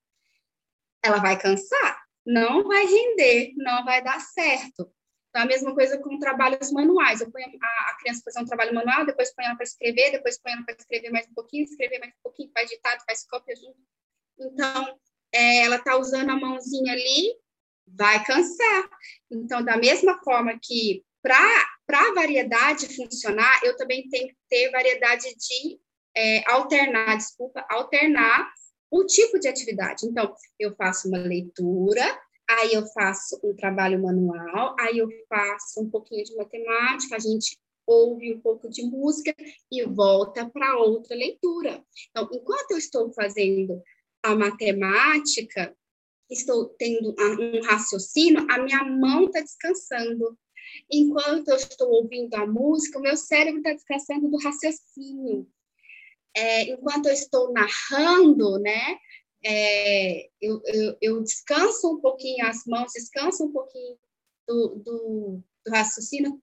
[1.04, 2.04] Ela vai cansar?
[2.26, 4.92] Não vai render, não vai dar certo.
[5.30, 7.22] Então, a mesma coisa com trabalhos manuais.
[7.22, 10.40] Eu ponho a, a criança fazer um trabalho manual, depois põe ela para escrever, depois
[10.40, 13.56] põe ela para escrever mais um pouquinho, escrever mais um pouquinho, faz ditado, faz cópia
[13.56, 13.80] junto.
[14.40, 14.98] Então,
[15.34, 17.34] é, ela está usando a mãozinha ali,
[17.88, 18.90] vai cansar.
[19.32, 21.40] Então, da mesma forma que para
[21.90, 25.80] a variedade funcionar, eu também tenho que ter variedade de
[26.16, 28.52] é, alternar, desculpa, alternar
[28.92, 30.06] o tipo de atividade.
[30.06, 32.04] Então, eu faço uma leitura,
[32.50, 37.58] aí eu faço um trabalho manual, aí eu faço um pouquinho de matemática, a gente
[37.86, 39.34] ouve um pouco de música
[39.72, 41.84] e volta para outra leitura.
[42.10, 43.82] Então, enquanto eu estou fazendo
[44.24, 45.76] a matemática,
[46.30, 50.38] estou tendo um raciocínio, a minha mão está descansando.
[50.92, 55.48] Enquanto eu estou ouvindo a música, o meu cérebro está descansando do raciocínio.
[56.36, 58.98] É, enquanto eu estou narrando, né,
[59.44, 63.98] é, eu, eu, eu, descanso um pouquinho as mãos, descanso um pouquinho
[64.50, 66.42] do, do, do raciocínio,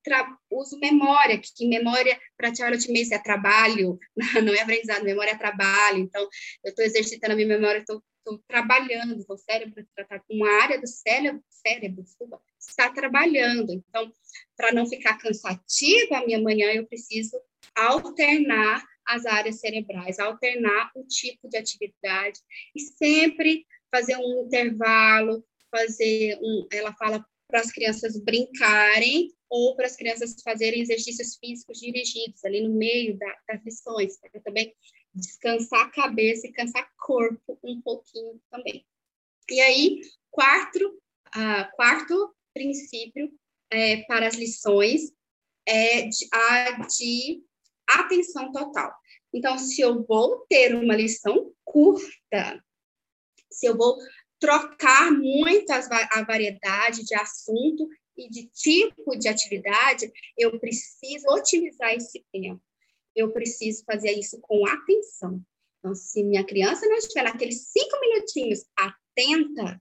[0.49, 3.99] uso memória, que, que memória para Charlotte Mason é trabalho,
[4.45, 5.99] não é aprendizado, memória é trabalho.
[5.99, 6.23] Então,
[6.65, 8.01] eu estou exercitando a minha memória, estou
[8.49, 13.73] trabalhando, o cérebro tratar com uma área do cérebro, cérebro desculpa, está trabalhando.
[13.73, 14.13] Então,
[14.57, 17.37] para não ficar cansativa a minha manhã, eu preciso
[17.75, 22.41] alternar as áreas cerebrais, alternar o tipo de atividade
[22.75, 23.65] e sempre
[23.95, 30.37] fazer um intervalo, fazer um, ela fala para as crianças brincarem ou para as crianças
[30.43, 34.75] fazerem exercícios físicos dirigidos ali no meio da, das lições, para também
[35.15, 38.85] descansar a cabeça e cansar corpo um pouquinho também.
[39.49, 41.01] E aí, quarto,
[41.77, 43.33] quarto princípio
[43.71, 45.13] é, para as lições
[45.67, 47.43] é de, a de
[47.87, 48.93] atenção total.
[49.33, 52.63] Então, se eu vou ter uma lição curta,
[53.51, 53.97] se eu vou
[54.39, 62.25] trocar muito a variedade de assunto e de tipo de atividade, eu preciso otimizar esse
[62.33, 62.61] tempo.
[63.15, 65.43] Eu preciso fazer isso com atenção.
[65.79, 69.81] Então, se minha criança não estiver naqueles cinco minutinhos atenta,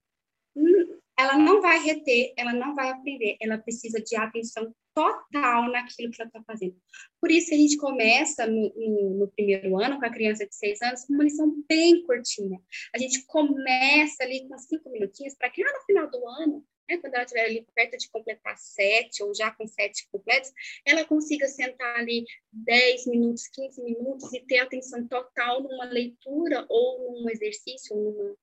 [0.56, 6.12] hum, ela não vai reter, ela não vai aprender, ela precisa de atenção total naquilo
[6.12, 6.76] que ela está fazendo.
[7.20, 10.82] Por isso a gente começa no, no, no, primeiro ano, com a criança de seis
[10.82, 12.60] anos, com uma lição bem curtinha.
[12.94, 16.98] A gente começa ali com cinco minutinhos, para que lá no final do ano, né,
[16.98, 20.52] quando ela estiver ali perto de completar sete, ou já com sete completos,
[20.86, 27.22] ela consiga sentar ali dez minutos, quinze minutos e ter atenção total numa leitura ou
[27.22, 28.38] num exercício, ou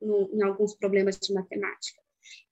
[0.00, 2.00] numa, em alguns problemas de matemática.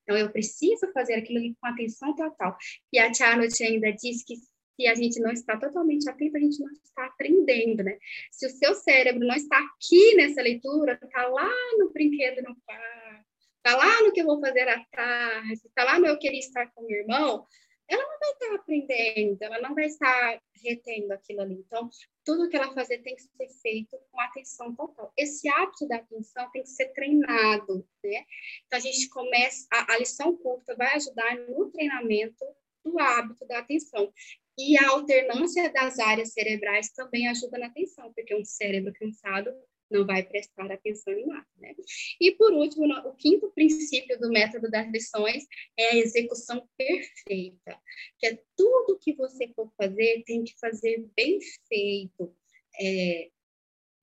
[0.07, 2.57] Então, eu preciso fazer aquilo com atenção total.
[2.92, 6.61] E a Charlotte ainda diz que se a gente não está totalmente atento, a gente
[6.61, 7.98] não está aprendendo, né?
[8.30, 13.26] Se o seu cérebro não está aqui nessa leitura, está lá no brinquedo no quarto,
[13.57, 16.70] está lá no que eu vou fazer à tarde, está lá no eu queria estar
[16.72, 17.44] com meu irmão,
[17.89, 21.55] ela não vai estar aprendendo, ela não vai estar retendo aquilo ali.
[21.55, 21.89] Então,
[22.24, 25.12] tudo que ela fazer tem que ser feito com atenção total.
[25.16, 28.24] Esse hábito da atenção tem que ser treinado, né?
[28.66, 32.45] Então, a gente começa, a, a lição curta vai ajudar no treinamento
[32.84, 34.12] do hábito da atenção.
[34.59, 39.51] E a alternância das áreas cerebrais também ajuda na atenção, porque um cérebro cansado
[39.91, 41.47] não vai prestar atenção em nada.
[41.59, 41.74] Né?
[42.20, 45.45] E, por último, o quinto princípio do método das lições
[45.76, 47.80] é a execução perfeita,
[48.18, 52.34] que é tudo que você for fazer tem que fazer bem feito.
[52.80, 53.30] É,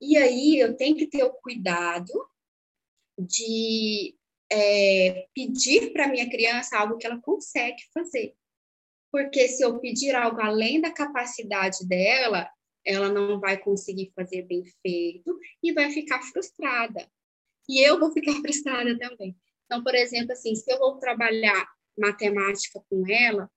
[0.02, 2.12] e aí eu tenho que ter o cuidado
[3.18, 4.16] de
[4.52, 8.36] é, pedir para minha criança algo que ela consegue fazer.
[9.12, 12.50] Porque se eu pedir algo além da capacidade dela,
[12.86, 17.08] ela não vai conseguir fazer bem feito e vai ficar frustrada.
[17.68, 19.36] E eu vou ficar frustrada também.
[19.66, 21.68] Então, por exemplo, assim, se eu vou trabalhar
[21.98, 23.50] matemática com ela,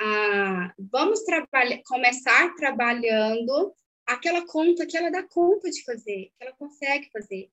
[0.00, 3.72] ah, vamos trabalhar, começar trabalhando
[4.06, 7.48] aquela conta que ela dá conta de fazer, que ela consegue fazer.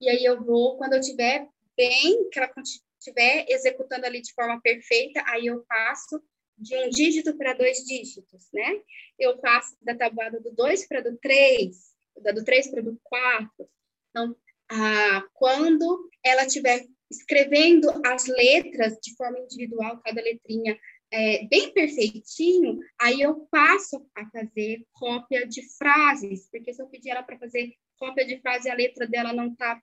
[0.00, 2.50] E aí eu vou, quando eu tiver bem, que ela
[2.98, 6.22] estiver executando ali de forma perfeita, aí eu passo
[6.56, 8.80] de um dígito para dois dígitos, né?
[9.18, 11.76] Eu passo da tabuada do 2 para do 3,
[12.22, 13.68] da do 3 para do 4.
[14.10, 14.36] Então,
[14.70, 20.78] ah, quando ela estiver escrevendo as letras de forma individual, cada letrinha
[21.10, 27.10] é, bem perfeitinho, aí eu passo a fazer cópia de frases, porque se eu pedir
[27.10, 29.80] ela para fazer cópia de frase, a letra dela não está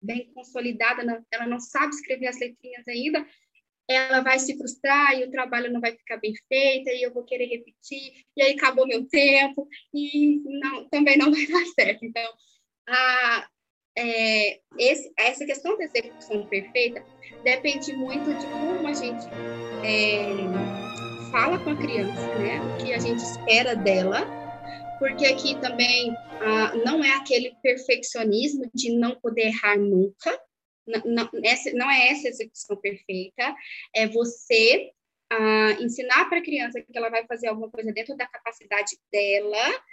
[0.00, 3.26] bem consolidada, ela não sabe escrever as letrinhas ainda,
[3.90, 7.24] ela vai se frustrar e o trabalho não vai ficar bem feito, e eu vou
[7.24, 12.04] querer repetir, e aí acabou meu tempo, e não, também não vai dar certo.
[12.04, 12.32] Então,
[12.88, 13.48] a,
[13.98, 17.04] é, esse, essa questão da execução perfeita
[17.42, 19.26] depende muito de como a gente
[19.84, 22.60] é, fala com a criança, né?
[22.60, 24.24] O que a gente espera dela,
[25.00, 30.38] porque aqui também ah, não é aquele perfeccionismo de não poder errar nunca,
[30.86, 33.54] não, essa, não é essa execução perfeita,
[33.94, 34.90] é você
[35.30, 39.84] ah, ensinar para a criança que ela vai fazer alguma coisa dentro da capacidade dela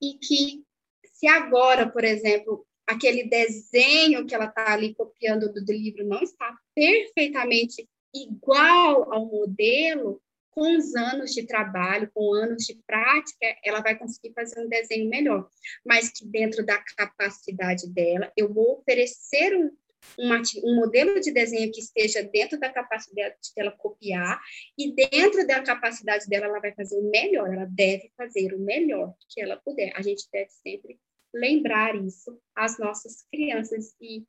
[0.00, 0.64] e que
[1.04, 6.56] se agora, por exemplo, aquele desenho que ela está ali copiando do livro não está
[6.74, 10.22] perfeitamente igual ao modelo,
[10.54, 15.10] com os anos de trabalho, com anos de prática, ela vai conseguir fazer um desenho
[15.10, 15.48] melhor.
[15.84, 19.70] Mas que dentro da capacidade dela, eu vou oferecer um,
[20.18, 24.40] uma, um modelo de desenho que esteja dentro da capacidade dela copiar
[24.78, 29.14] e dentro da capacidade dela ela vai fazer o melhor, ela deve fazer o melhor
[29.28, 29.92] que ela puder.
[29.96, 30.98] A gente deve sempre
[31.32, 34.24] lembrar isso às nossas crianças e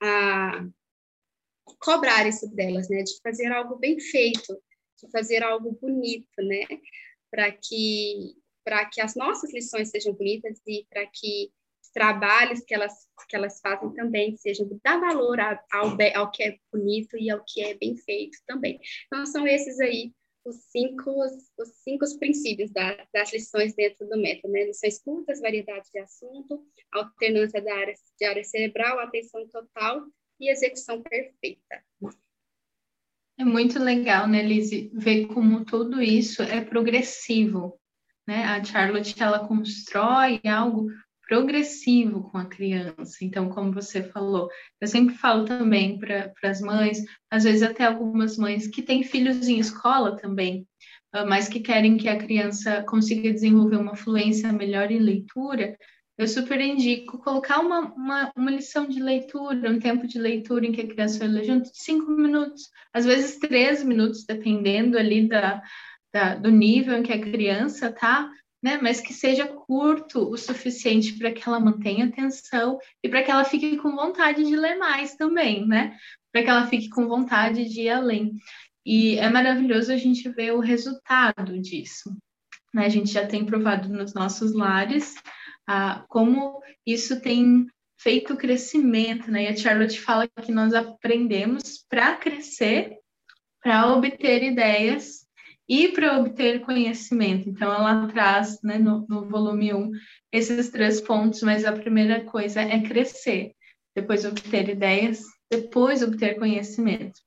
[0.00, 0.66] a,
[1.78, 4.60] cobrar isso delas, né, de fazer algo bem feito,
[5.00, 6.64] de fazer algo bonito, né,
[7.30, 11.50] para que para que as nossas lições sejam bonitas e para que
[11.92, 12.92] trabalhos que elas,
[13.28, 15.58] que elas fazem também sejam dar valor ao,
[16.14, 18.80] ao que é bonito e ao que é bem feito também.
[19.06, 20.12] Então, são esses aí
[20.44, 21.10] os cinco,
[21.58, 24.64] os cinco princípios da, das lições dentro do método, né?
[24.64, 30.04] Lições curtas, variedade de assunto, alternância da área, de área cerebral, atenção total
[30.40, 31.84] e execução perfeita.
[33.38, 37.80] É muito legal, né, Lizzie, ver como tudo isso é progressivo,
[38.26, 38.44] né?
[38.44, 40.88] A Charlotte, ela constrói algo
[41.26, 43.18] progressivo com a criança.
[43.22, 44.48] Então, como você falou,
[44.80, 49.48] eu sempre falo também para as mães, às vezes até algumas mães que têm filhos
[49.48, 50.66] em escola também,
[51.12, 55.76] ah, mas que querem que a criança consiga desenvolver uma fluência melhor em leitura,
[56.18, 60.72] eu super indico colocar uma, uma, uma, lição de leitura, um tempo de leitura em
[60.72, 65.62] que a criança vai ler junto, cinco minutos, às vezes três minutos, dependendo ali da,
[66.12, 68.30] da, do nível em que a criança tá,
[68.62, 68.78] né?
[68.80, 73.44] Mas que seja curto o suficiente para que ela mantenha atenção e para que ela
[73.44, 75.96] fique com vontade de ler mais também, né?
[76.30, 78.32] Para que ela fique com vontade de ir além.
[78.86, 82.16] E é maravilhoso a gente ver o resultado disso.
[82.72, 82.86] Né?
[82.86, 85.14] A gente já tem provado nos nossos lares
[85.66, 87.66] ah, como isso tem
[87.98, 89.44] feito crescimento, né?
[89.44, 92.98] E a Charlotte fala que nós aprendemos para crescer,
[93.62, 95.24] para obter ideias
[95.68, 97.48] e para obter conhecimento.
[97.48, 99.90] Então, ela traz né, no, no volume 1
[100.32, 103.52] esses três pontos, mas a primeira coisa é crescer,
[103.94, 107.20] depois obter ideias, depois obter conhecimento.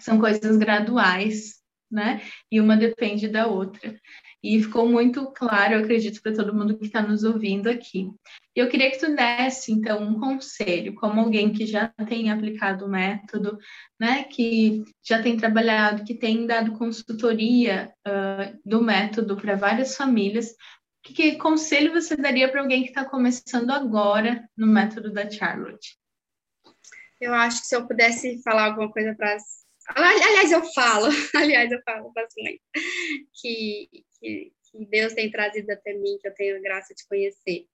[0.00, 1.56] São coisas graduais,
[1.90, 2.20] né?
[2.50, 3.98] E uma depende da outra.
[4.42, 8.08] E ficou muito claro, eu acredito, para todo mundo que está nos ouvindo aqui.
[8.54, 12.88] Eu queria que tu desse, então, um conselho, como alguém que já tem aplicado o
[12.88, 13.58] método,
[13.98, 20.54] né, que já tem trabalhado, que tem dado consultoria uh, do método para várias famílias.
[21.02, 25.98] Que, que conselho você daria para alguém que está começando agora no método da Charlotte?
[27.20, 29.36] Eu acho que se eu pudesse falar alguma coisa para
[29.88, 31.06] Aliás, eu falo,
[31.36, 32.58] aliás, eu falo para as mães
[33.40, 37.66] que, que, que, Deus tem trazido até mim, que eu tenho a graça de conhecer,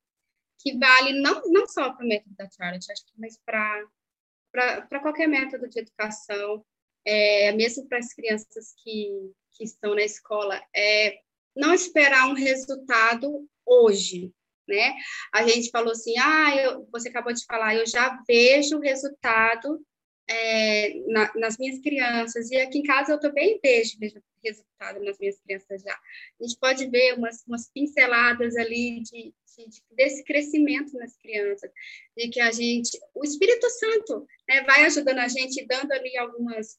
[0.59, 5.27] que vale não, não só para o método da Charlotte, acho que mas para qualquer
[5.27, 6.65] método de educação,
[7.05, 11.19] é, mesmo para as crianças que, que estão na escola, é
[11.55, 14.33] não esperar um resultado hoje,
[14.69, 14.95] né?
[15.33, 19.85] A gente falou assim, ah, eu, você acabou de falar, eu já vejo o resultado
[20.33, 23.99] é, na, nas minhas crianças, e aqui em casa eu também vejo,
[24.43, 25.95] resultado nas minhas crianças já.
[25.95, 31.71] A gente pode ver umas, umas pinceladas ali de, de, desse crescimento nas crianças,
[32.17, 36.79] de que a gente, o Espírito Santo, né, vai ajudando a gente, dando ali algumas,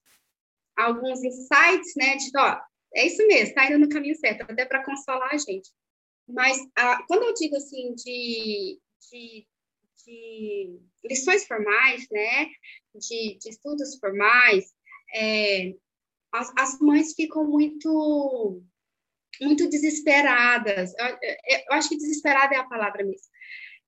[0.76, 2.60] alguns insights, né, de, ó,
[2.96, 5.70] é isso mesmo, está indo no caminho certo, até para consolar a gente.
[6.28, 8.80] Mas a, quando eu digo assim de,
[9.12, 9.48] de
[10.06, 12.48] de lições formais, né,
[12.96, 14.74] de, de estudos formais,
[15.14, 15.74] é,
[16.32, 18.64] as, as mães ficam muito
[19.42, 20.94] muito desesperadas.
[20.98, 23.28] Eu, eu, acho que desesperada é a palavra mesmo.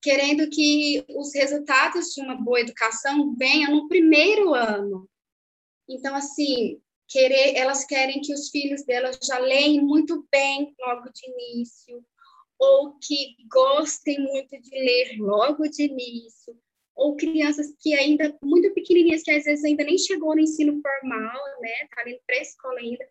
[0.01, 5.09] Querendo que os resultados de uma boa educação venham no primeiro ano.
[5.87, 11.31] Então, assim, querer, elas querem que os filhos delas já leem muito bem logo de
[11.31, 12.03] início,
[12.59, 16.55] ou que gostem muito de ler logo de início,
[16.95, 21.41] ou crianças que ainda muito pequenininhas que às vezes ainda nem chegou no ensino formal,
[21.59, 23.05] né, tá indo pré-escola ainda,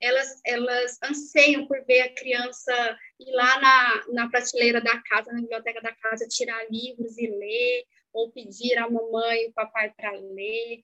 [0.00, 5.40] elas elas anseiam por ver a criança ir lá na, na prateleira da casa, na
[5.40, 10.12] biblioteca da casa, tirar livros e ler, ou pedir à mamãe e o papai para
[10.12, 10.82] ler.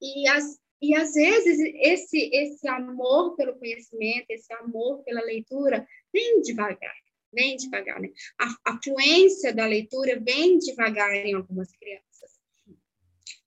[0.00, 6.40] E as e às vezes esse esse amor pelo conhecimento, esse amor pela leitura vem
[6.40, 7.01] devagar
[7.32, 8.08] vem devagar, né?
[8.38, 12.30] A, a fluência da leitura vem devagar em algumas crianças.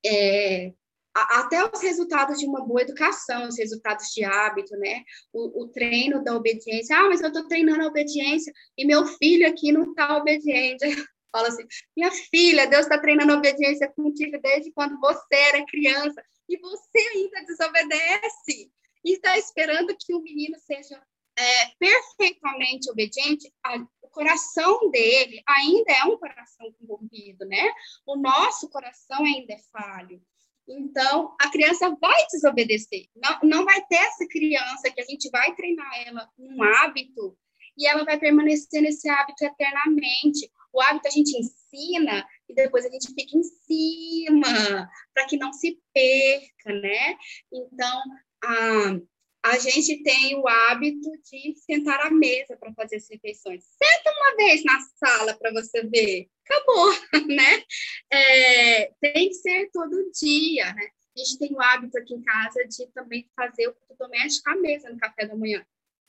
[0.05, 0.73] É,
[1.15, 5.03] até os resultados de uma boa educação, os resultados de hábito, né?
[5.31, 6.97] O, o treino da obediência.
[6.97, 10.83] Ah, mas eu estou treinando a obediência e meu filho aqui não está obediente.
[11.31, 11.65] Fala assim,
[11.95, 16.99] minha filha, Deus está treinando a obediência contigo desde quando você era criança e você
[17.13, 18.71] ainda desobedece
[19.03, 21.01] e está esperando que o menino seja
[21.38, 27.71] é, perfeitamente obediente, a, o coração dele ainda é um coração corrompido, né?
[28.05, 30.21] O nosso coração ainda é falho.
[30.67, 33.07] Então, a criança vai desobedecer.
[33.15, 37.38] Não, não vai ter essa criança que a gente vai treinar ela um hábito
[37.77, 40.49] e ela vai permanecer nesse hábito eternamente.
[40.73, 45.53] O hábito a gente ensina e depois a gente fica em cima para que não
[45.53, 47.15] se perca, né?
[47.51, 48.01] Então,
[48.43, 48.99] a,
[49.46, 53.64] a gente tem o hábito de sentar à mesa para fazer as refeições.
[53.64, 56.28] Senta uma vez na sala para você ver.
[56.43, 56.91] Acabou,
[57.30, 57.64] né?
[58.12, 60.88] É, tem que ser todo dia, né?
[61.16, 64.89] A gente tem o hábito aqui em casa de também fazer o doméstico à mesa
[64.89, 65.64] no café da manhã.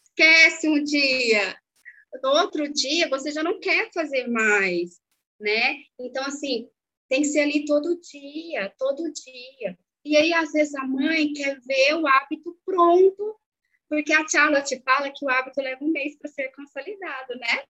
[0.09, 1.61] Esquece um dia.
[2.23, 4.99] No outro dia, você já não quer fazer mais,
[5.39, 5.77] né?
[6.01, 6.71] Então, assim,
[7.07, 9.79] tem que ser ali todo dia, todo dia.
[10.07, 13.37] E aí, às vezes, a mãe quer ver o hábito pronto,
[13.89, 17.65] porque a Charlotte fala que o hábito leva um mês para ser consolidado, né?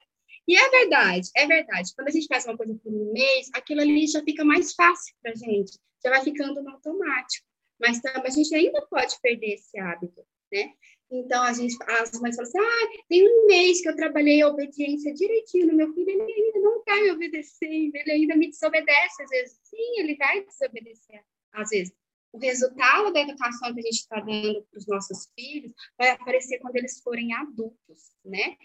[0.47, 1.95] E é verdade, é verdade.
[1.97, 5.15] Quando a gente faz uma coisa por um mês, aquilo ali já fica mais fácil
[5.23, 7.47] para a gente, já vai ficando no automático.
[7.81, 10.23] mas a gente ainda pode perder esse hábito,
[10.53, 10.75] né?
[11.11, 14.49] Então, a gente, as mães falam assim, ah, tem um mês que eu trabalhei a
[14.49, 19.23] obediência direitinho no meu filho, ele ainda não está me obedecendo, ele ainda me desobedece
[19.23, 19.59] às vezes.
[19.63, 22.06] Sim, ele vai desobedecer às vezes.
[22.37, 26.59] O resultado da educação que a gente está dando para os nossos filhos vai aparecer
[26.59, 28.57] quando eles forem adultos, né?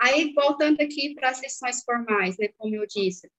[0.00, 3.30] Aí, voltando aqui para as lições formais, né, como eu disse,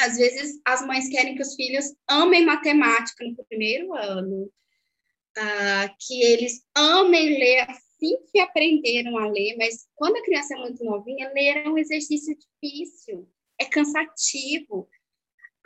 [0.00, 6.22] às vezes as mães querem que os filhos amem matemática no primeiro ano, uh, que
[6.22, 11.30] eles amem ler assim que aprenderam a ler, mas quando a criança é muito novinha,
[11.34, 13.28] ler é um exercício difícil,
[13.60, 14.88] é cansativo.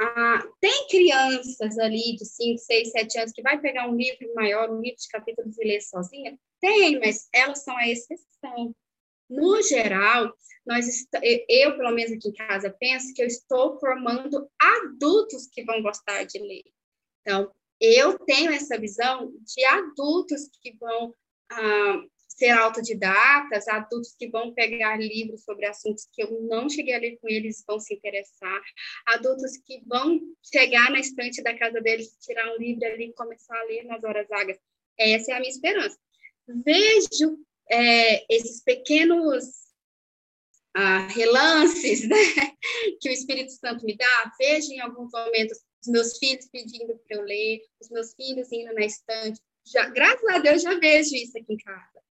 [0.01, 4.71] Uh, tem crianças ali de 5, 6, 7 anos que vai pegar um livro maior,
[4.71, 6.39] um livro de capítulos e ler sozinha?
[6.61, 8.75] Tem, mas elas são a exceção.
[9.29, 10.33] No geral,
[10.67, 10.87] nós
[11.49, 16.25] eu, pelo menos aqui em casa, penso que eu estou formando adultos que vão gostar
[16.25, 16.65] de ler.
[17.23, 21.13] Então, eu tenho essa visão de adultos que vão
[21.51, 22.03] ah,
[22.37, 27.17] ser autodidatas, adultos que vão pegar livros sobre assuntos que eu não cheguei a ler
[27.17, 28.63] com eles, vão se interessar,
[29.07, 30.21] adultos que vão
[30.53, 34.05] chegar na estante da casa deles, tirar um livro ali e começar a ler nas
[34.05, 34.59] horas vagas.
[34.99, 35.99] Essa é a minha esperança.
[36.47, 37.39] Vejo
[37.71, 39.45] é, esses pequenos
[40.75, 42.17] ah, relances né,
[43.01, 47.17] que o Espírito Santo me dá, vejo em alguns momentos os meus filhos pedindo para
[47.17, 49.41] eu ler, os meus filhos indo na estante.
[49.65, 52.06] Já, graças a Deus já vejo isso aqui em casa.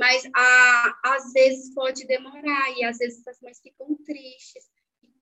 [0.00, 4.64] Mas ah, às vezes pode demorar e às vezes as mães ficam tristes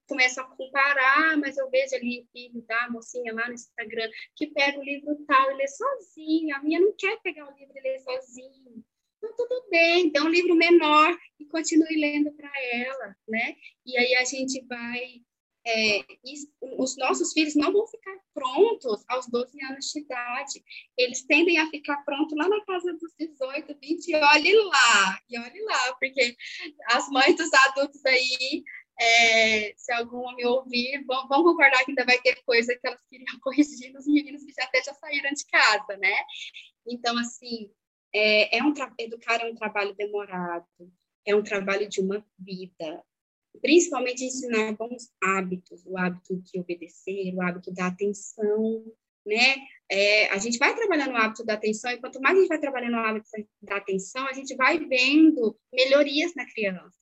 [0.09, 4.47] começam a comparar, mas eu vejo ali o filho da mocinha lá no Instagram que
[4.47, 6.57] pega o livro tal e lê sozinho.
[6.57, 8.83] A minha não quer pegar o livro e ler sozinho.
[9.18, 13.55] Então, tudo bem, dá um livro menor e continue lendo para ela, né?
[13.85, 15.20] E aí a gente vai
[15.69, 16.03] é,
[16.79, 20.64] os nossos filhos não vão ficar prontos aos 12 anos de idade.
[20.97, 25.39] Eles tendem a ficar prontos lá na casa dos 18, 20, e olhe lá, e
[25.39, 26.35] olhe lá, porque
[26.87, 28.64] as mães dos adultos aí,
[28.99, 33.03] é, se alguma me ouvir, vão, vão, concordar que ainda vai ter coisa que elas
[33.11, 36.16] queriam corrigir nos meninos que já até já saíram de casa, né?
[36.87, 37.71] Então, assim,
[38.14, 40.66] é, é um educar é um trabalho demorado,
[41.27, 43.05] é um trabalho de uma vida,
[43.61, 48.85] principalmente ensinar bons hábitos, o hábito de obedecer, o hábito da atenção,
[49.27, 49.57] né?
[49.91, 52.61] É, a gente vai trabalhando o hábito da atenção, e quanto mais a gente vai
[52.61, 53.29] trabalhando o hábito
[53.63, 56.99] da atenção, a gente vai vendo melhorias na criança.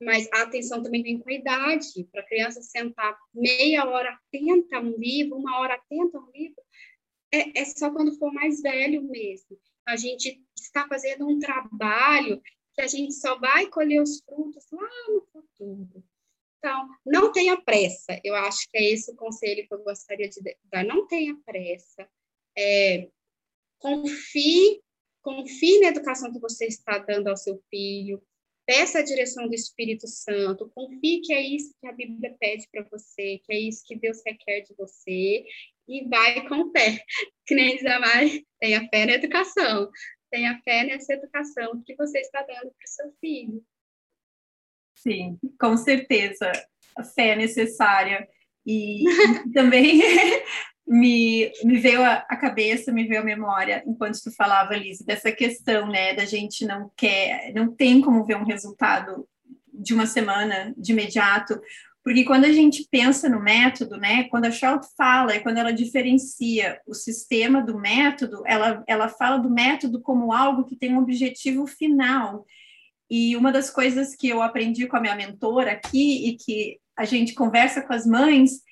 [0.00, 2.08] Mas a atenção também vem com a idade.
[2.12, 6.30] Para a criança sentar meia hora atenta a um livro, uma hora atenta a um
[6.30, 6.62] livro,
[7.32, 9.58] é, é só quando for mais velho mesmo.
[9.86, 12.40] A gente está fazendo um trabalho
[12.78, 16.04] que a gente só vai colher os frutos lá no futuro.
[16.58, 18.20] Então, não tenha pressa.
[18.22, 20.84] Eu acho que é esse o conselho que eu gostaria de dar.
[20.84, 22.08] Não tenha pressa.
[22.56, 23.08] É,
[23.80, 24.80] confie,
[25.20, 28.22] confie na educação que você está dando ao seu filho.
[28.64, 30.70] Peça a direção do Espírito Santo.
[30.72, 34.22] Confie que é isso que a Bíblia pede para você, que é isso que Deus
[34.24, 35.44] requer de você.
[35.88, 37.04] E vai com fé.
[37.44, 39.90] Que nem diz a Mari, tenha fé na educação
[40.30, 43.62] tenha fé nessa educação que você está dando para o seu filho.
[44.94, 46.50] Sim, com certeza.
[46.96, 48.28] A fé é necessária.
[48.66, 49.04] E
[49.54, 50.00] também
[50.86, 55.88] me, me veio a, cabeça, me veio a memória, enquanto tu falava, Liz, dessa questão,
[55.88, 59.28] né, da gente não quer, não tem como ver um resultado
[59.72, 61.60] de uma semana, de imediato,
[62.08, 65.74] porque quando a gente pensa no método, né, quando a Charlotte fala e quando ela
[65.74, 71.00] diferencia o sistema do método, ela, ela fala do método como algo que tem um
[71.00, 72.46] objetivo final.
[73.10, 77.04] E uma das coisas que eu aprendi com a minha mentora aqui e que a
[77.04, 78.62] gente conversa com as mães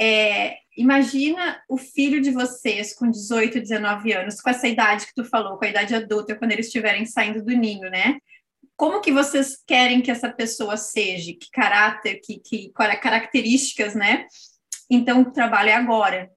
[0.00, 5.26] é, imagina o filho de vocês com 18, 19 anos, com essa idade que tu
[5.26, 8.18] falou, com a idade adulta, quando eles estiverem saindo do ninho, né?
[8.78, 14.24] Como que vocês querem que essa pessoa seja, que caráter, que, que características, né?
[14.88, 16.30] Então, o trabalho é agora.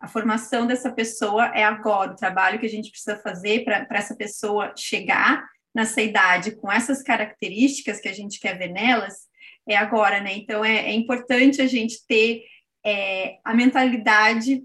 [0.00, 2.10] A formação dessa pessoa é agora.
[2.10, 7.00] O trabalho que a gente precisa fazer para essa pessoa chegar nessa idade com essas
[7.00, 9.28] características que a gente quer ver nelas
[9.66, 10.34] é agora, né?
[10.34, 12.42] Então, é, é importante a gente ter
[12.84, 14.64] é, a mentalidade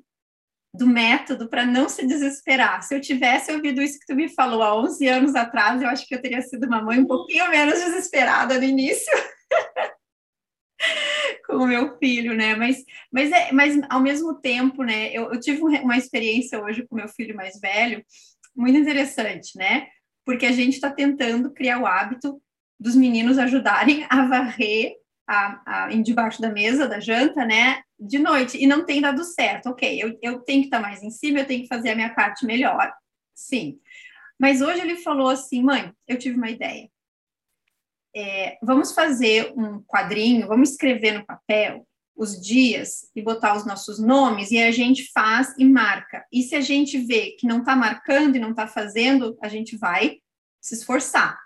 [0.73, 2.83] do método para não se desesperar.
[2.83, 6.07] Se eu tivesse ouvido isso que tu me falou há 11 anos atrás, eu acho
[6.07, 9.11] que eu teria sido uma mãe um pouquinho menos desesperada no início.
[11.45, 12.55] com o meu filho, né?
[12.55, 15.11] Mas, mas, é, mas ao mesmo tempo, né?
[15.11, 18.03] Eu, eu tive uma experiência hoje com meu filho mais velho,
[18.55, 19.87] muito interessante, né?
[20.25, 22.41] Porque a gente está tentando criar o hábito
[22.79, 24.93] dos meninos ajudarem a varrer
[25.27, 27.81] a, a, debaixo da mesa da janta, né?
[27.99, 29.69] De noite e não tem dado certo.
[29.69, 32.13] Ok, eu, eu tenho que estar mais em cima, eu tenho que fazer a minha
[32.13, 32.93] parte melhor.
[33.35, 33.79] Sim.
[34.39, 36.89] Mas hoje ele falou assim, mãe, eu tive uma ideia.
[38.15, 41.85] É, vamos fazer um quadrinho, vamos escrever no papel
[42.15, 46.25] os dias e botar os nossos nomes e a gente faz e marca.
[46.31, 49.77] E se a gente vê que não está marcando e não está fazendo, a gente
[49.77, 50.17] vai
[50.59, 51.39] se esforçar.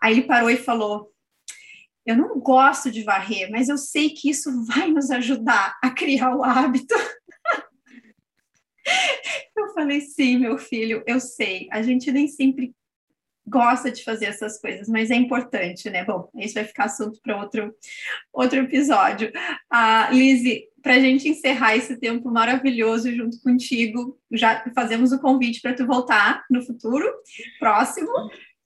[0.00, 1.10] Aí ele parou e falou:
[2.10, 6.36] Eu não gosto de varrer, mas eu sei que isso vai nos ajudar a criar
[6.36, 6.94] o hábito.
[9.56, 11.68] eu falei: Sim, meu filho, eu sei.
[11.70, 12.74] A gente nem sempre
[13.46, 16.04] gosta de fazer essas coisas, mas é importante, né?
[16.04, 17.74] Bom, isso vai ficar assunto para outro,
[18.32, 19.32] outro episódio.
[19.70, 25.60] Ah, Lizzie, para a gente encerrar esse tempo maravilhoso junto contigo, já fazemos o convite
[25.60, 27.06] para tu voltar no futuro
[27.58, 28.10] próximo.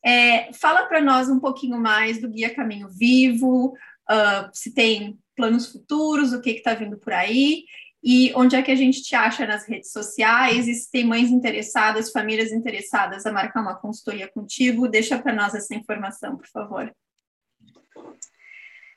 [0.04, 3.74] É, fala para nós um pouquinho mais do Guia Caminho Vivo,
[4.10, 7.64] uh, se tem planos futuros, o que está vindo por aí,
[8.02, 11.30] e onde é que a gente te acha nas redes sociais, e se tem mães
[11.30, 16.94] interessadas, famílias interessadas a marcar uma consultoria contigo, deixa para nós essa informação, por favor.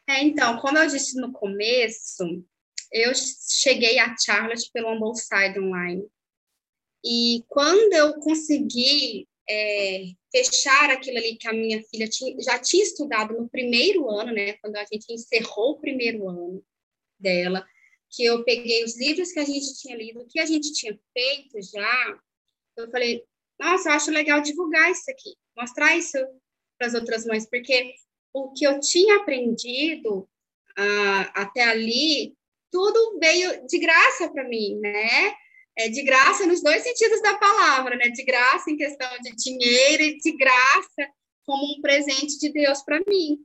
[0.10, 2.44] É, então, como eu disse no começo,
[2.92, 6.06] eu cheguei a Charlotte pelo Humble Side Online.
[7.04, 12.84] E quando eu consegui é, fechar aquilo ali que a minha filha tinha, já tinha
[12.84, 16.64] estudado no primeiro ano, né, quando a gente encerrou o primeiro ano
[17.20, 17.66] dela,
[18.10, 20.98] que eu peguei os livros que a gente tinha lido, o que a gente tinha
[21.14, 22.20] feito já,
[22.78, 23.24] eu falei,
[23.60, 26.18] nossa, eu acho legal divulgar isso aqui, mostrar isso
[26.78, 27.94] para as outras mães, porque
[28.34, 30.20] o que eu tinha aprendido
[30.78, 32.36] uh, até ali,
[32.72, 35.34] tudo veio de graça para mim, né?
[35.78, 38.10] É, de graça nos dois sentidos da palavra, né?
[38.10, 41.14] De graça em questão de dinheiro e de graça
[41.46, 43.38] como um presente de Deus para mim.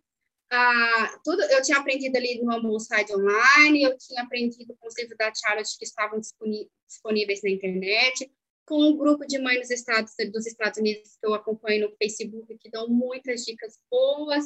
[0.50, 4.98] Ah, tudo eu tinha aprendido ali no Amor Site Online, eu tinha aprendido com os
[4.98, 8.30] livros da Charlotte que estavam disponíveis na internet,
[8.66, 12.58] com um grupo de mães dos Estados, dos Estados Unidos que eu acompanho no Facebook,
[12.58, 14.44] que dão muitas dicas boas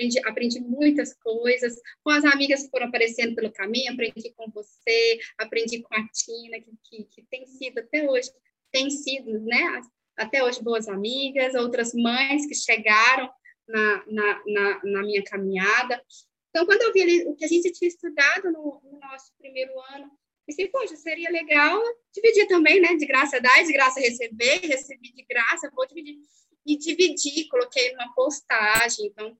[0.00, 5.18] aprendi, aprendi muitas coisas, com as amigas que foram aparecendo pelo caminho, aprendi com você,
[5.38, 8.30] aprendi com a Tina, que, que, que tem sido até hoje,
[8.72, 9.82] tem sido, né,
[10.16, 13.30] até hoje boas amigas, outras mães que chegaram
[13.68, 16.02] na, na, na, na minha caminhada.
[16.48, 19.72] Então, quando eu vi ali, o que a gente tinha estudado no, no nosso primeiro
[19.94, 20.10] ano,
[20.46, 21.80] pensei, poxa, seria legal
[22.12, 22.96] dividir também, né?
[22.96, 26.18] De graça dar, de graça receber, recebi de graça, vou dividir.
[26.66, 29.06] E dividi, coloquei numa postagem.
[29.06, 29.36] Então,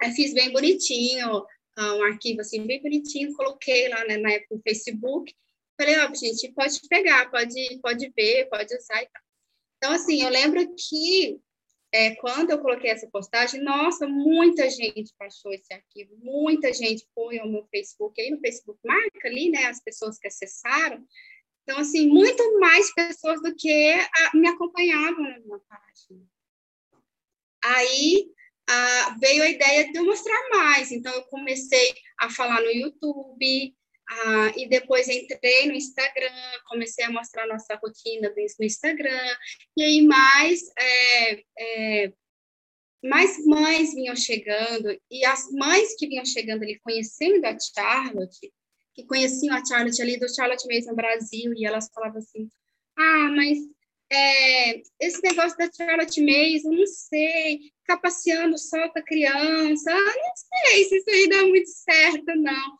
[0.00, 1.44] Aí fiz bem bonitinho,
[1.76, 5.32] ah, um arquivo assim, bem bonitinho, coloquei lá né, na época no Facebook.
[5.80, 9.22] Falei, ó, oh, gente, pode pegar, pode, pode ver, pode usar e tal.
[9.76, 11.40] Então, assim, eu lembro que
[11.92, 17.38] é, quando eu coloquei essa postagem, nossa, muita gente baixou esse arquivo, muita gente foi
[17.38, 21.04] ao meu Facebook, aí no Facebook marca ali, né, as pessoas que acessaram.
[21.62, 26.26] Então, assim, muito mais pessoas do que a, me acompanhavam na minha página.
[27.64, 28.30] Aí,
[28.68, 30.92] ah, veio a ideia de eu mostrar mais.
[30.92, 33.74] Então, eu comecei a falar no YouTube,
[34.10, 36.30] ah, e depois entrei no Instagram,
[36.66, 39.36] comecei a mostrar nossa rotina no Instagram,
[39.76, 42.12] e aí mais, é, é,
[43.02, 48.52] mais mães vinham chegando, e as mães que vinham chegando ali, conhecendo a Charlotte,
[48.94, 52.48] que conheciam a Charlotte ali do Charlotte Mason Brasil, e elas falavam assim,
[52.98, 53.58] ah, mas
[54.10, 60.34] é, esse negócio da Charlotte Mason, não sei, ficar passeando só com a criança, não
[60.66, 62.78] sei se isso aí dá muito certo, não.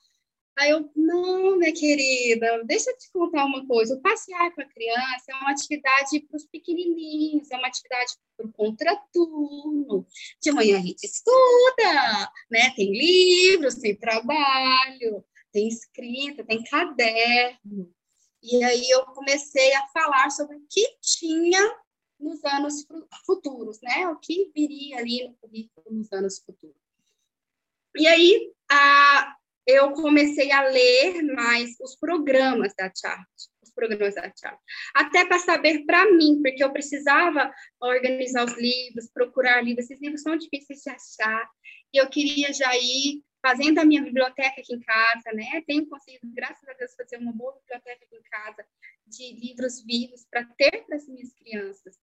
[0.59, 3.95] Aí eu, não, minha querida, deixa eu te contar uma coisa.
[3.95, 8.47] O passear com a criança é uma atividade para os pequenininhos, é uma atividade para
[8.47, 10.05] o contraturno.
[10.43, 12.71] De manhã a gente estuda, né?
[12.75, 17.95] Tem livros, tem trabalho, tem escrita, tem caderno.
[18.43, 21.77] E aí eu comecei a falar sobre o que tinha
[22.19, 22.87] nos anos
[23.25, 24.09] futuros, né?
[24.09, 26.77] O que viria ali no currículo nos anos futuros.
[27.97, 29.37] E aí a,
[29.67, 33.29] eu comecei a ler mais os programas da Chart,
[33.63, 34.59] os programas da Chart,
[34.95, 40.23] até para saber para mim, porque eu precisava organizar os livros, procurar livros, esses livros
[40.23, 41.51] são difíceis de achar,
[41.93, 45.63] e eu queria já ir fazendo a minha biblioteca aqui em casa, né?
[45.67, 48.65] Tenho conseguido, graças a Deus, fazer uma boa biblioteca aqui em casa
[49.07, 51.97] de livros vivos para ter para as minhas crianças,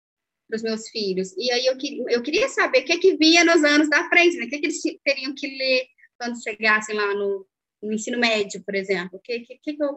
[0.47, 1.35] para os meus filhos.
[1.37, 1.75] E aí eu,
[2.09, 4.45] eu queria saber o que, que vinha nos anos da frente, né?
[4.45, 7.47] O que, que eles teriam que ler quando chegassem lá no,
[7.81, 9.19] no ensino médio, por exemplo.
[9.23, 9.95] Que, que, que eu,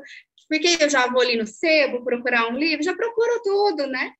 [0.49, 4.13] porque eu já vou ali no sebo procurar um livro, já procuro tudo, né?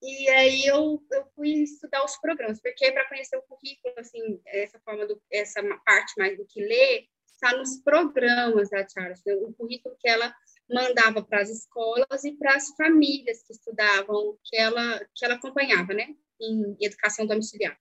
[0.00, 4.78] E aí eu, eu fui estudar os programas, porque para conhecer o currículo, assim, essa
[4.80, 9.34] forma do, essa parte mais do que ler, está nos programas da Charles, né?
[9.34, 10.34] o currículo que ela
[10.70, 15.94] mandava para as escolas e para as famílias que estudavam, que ela, que ela acompanhava,
[15.94, 17.78] né, em educação domiciliar.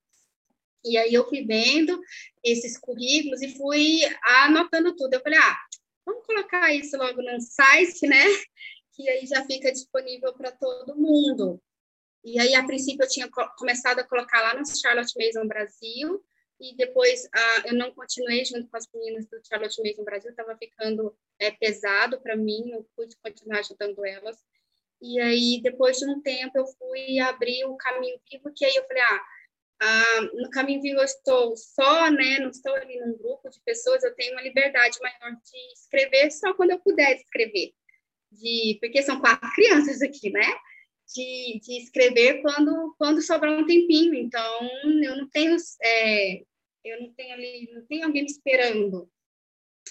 [0.85, 1.99] E aí eu fui vendo
[2.43, 3.99] esses currículos e fui
[4.45, 5.13] anotando tudo.
[5.13, 5.57] Eu falei, ah,
[6.05, 8.23] vamos colocar isso logo no site, né?
[8.93, 11.61] Que aí já fica disponível para todo mundo.
[12.27, 16.21] E aí, a princípio, eu tinha começado a colocar lá no Charlotte Mason Brasil,
[16.59, 17.25] e depois
[17.63, 22.19] eu não continuei junto com as meninas do Charlotte Mason Brasil, estava ficando é, pesado
[22.19, 24.37] para mim, não pude continuar ajudando elas.
[25.01, 28.85] E aí, depois de um tempo, eu fui abrir o Caminho Vivo, que aí eu
[28.85, 29.25] falei, ah,
[29.79, 34.03] ah, no Caminho Vivo eu estou só, né, não estou ali num grupo de pessoas,
[34.03, 37.71] eu tenho uma liberdade maior de escrever só quando eu puder escrever.
[38.29, 40.43] De, porque são quatro crianças aqui, né?
[41.15, 44.13] De, de escrever quando, quando sobrar um tempinho.
[44.13, 44.69] Então,
[45.03, 46.41] eu não tenho, é,
[46.83, 49.09] eu não tenho ali, não tenho alguém me esperando.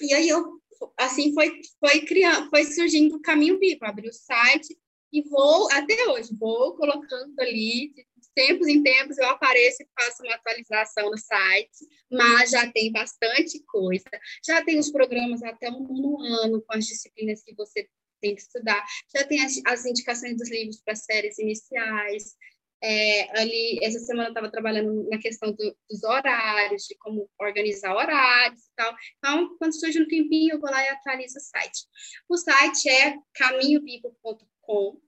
[0.01, 0.61] E aí eu,
[0.99, 4.77] assim, foi, foi criando, foi surgindo o Caminho Vivo, abri o site
[5.13, 8.05] e vou, até hoje, vou colocando ali, de
[8.35, 13.63] tempos em tempos eu apareço e faço uma atualização no site, mas já tem bastante
[13.65, 14.05] coisa.
[14.45, 17.89] Já tem os programas até um no ano, com as disciplinas que você
[18.21, 18.85] tem que estudar.
[19.15, 22.37] Já tem as, as indicações dos livros para séries iniciais.
[22.83, 27.95] É, ali, essa semana eu estava trabalhando na questão do, dos horários, de como organizar
[27.95, 28.95] horários e tal.
[29.19, 31.87] Então, quando surge um tempinho, eu vou lá e atualizo o site.
[32.29, 35.01] O site é caminhovivo.com.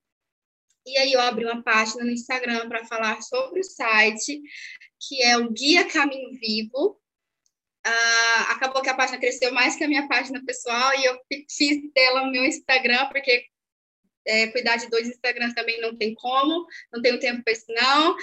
[0.86, 4.40] E aí eu abri uma página no Instagram para falar sobre o site,
[5.06, 6.98] que é o Guia Caminho Vivo.
[7.86, 11.18] Uh, acabou que a página cresceu mais que a minha página pessoal e eu
[11.48, 13.46] fiz dela o meu Instagram, porque
[14.28, 18.14] é, cuidar de dois Instagrams também não tem como, não tenho tempo para isso não.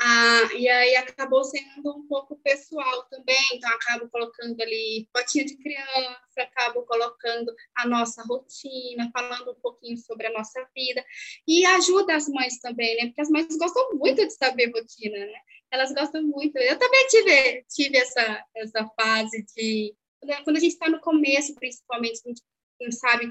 [0.00, 5.56] Ah, e aí acabou sendo um pouco pessoal também, então acabo colocando ali fotinha de
[5.56, 11.04] criança, acabo colocando a nossa rotina, falando um pouquinho sobre a nossa vida,
[11.48, 13.06] e ajuda as mães também, né?
[13.06, 15.40] Porque as mães gostam muito de saber rotina, né?
[15.70, 16.56] Elas gostam muito.
[16.58, 19.94] Eu também tive, tive essa, essa fase de.
[20.44, 22.42] Quando a gente está no começo, principalmente, a gente
[22.80, 23.30] não sabe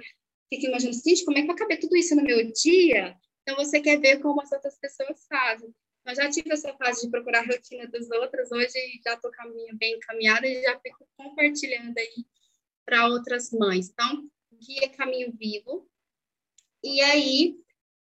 [0.50, 3.16] fica imaginando, gente, como é que vai caber tudo isso no meu dia?
[3.42, 5.74] Então, você quer ver como as outras pessoas fazem.
[6.06, 9.78] Eu já tive essa fase de procurar a rotina dos outros, hoje já estou caminho
[9.78, 12.26] bem encaminhada e já fico compartilhando aí
[12.86, 13.90] para outras mães.
[13.90, 14.24] Então,
[14.54, 15.90] guia Caminho Vivo.
[16.82, 17.58] E aí,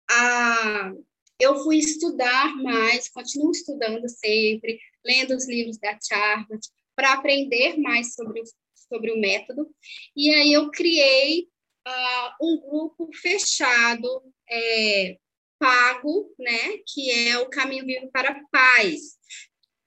[0.09, 0.93] a,
[1.39, 8.13] eu fui estudar mais, continuo estudando sempre, lendo os livros da Charlotte, para aprender mais
[8.13, 8.41] sobre,
[8.73, 9.69] sobre o método.
[10.15, 11.47] E aí eu criei
[11.87, 15.17] uh, um grupo fechado, é,
[15.59, 19.17] pago, né, que é o Caminho Vivo para Paz.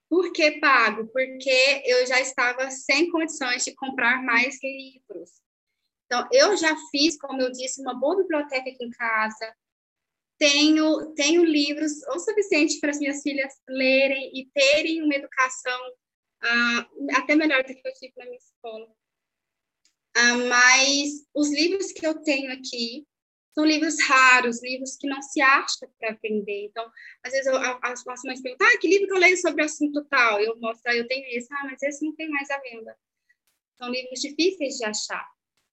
[0.08, 1.06] Por que pago?
[1.08, 5.30] Porque eu já estava sem condições de comprar mais livros.
[6.06, 9.54] Então, eu já fiz, como eu disse, uma boa biblioteca aqui em casa.
[10.38, 15.80] Tenho, tenho livros o suficiente para as minhas filhas lerem e terem uma educação
[16.44, 18.88] uh, até melhor do que eu tive na minha escola.
[20.16, 23.06] Ah, mas os livros que eu tenho aqui
[23.54, 26.66] são livros raros, livros que não se acham para aprender.
[26.66, 26.88] Então,
[27.24, 29.66] às vezes eu, as, as mães perguntam, ah, que livro que eu leio sobre o
[29.66, 30.40] assunto tal?
[30.40, 32.96] Eu mostro, ah, eu tenho esse, ah, mas esse não tem mais à venda.
[33.76, 35.26] São livros difíceis de achar.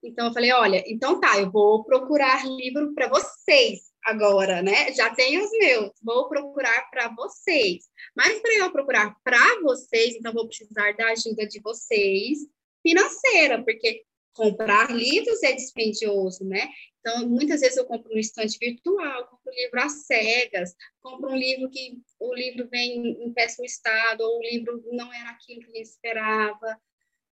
[0.04, 4.94] Então, eu falei, olha, então tá, eu vou procurar livro para vocês agora, né?
[4.94, 7.90] Já tenho os meus, vou procurar para vocês.
[8.16, 12.40] Mas para eu procurar para vocês, então vou precisar da ajuda de vocês
[12.84, 14.04] financeira, porque
[14.34, 16.70] comprar livros é dispendioso, né?
[17.00, 21.36] Então, muitas vezes eu compro no estante virtual, compro um livro às cegas, compro um
[21.36, 25.68] livro que o livro vem em péssimo estado, ou o livro não era aquilo que
[25.68, 26.80] gente esperava.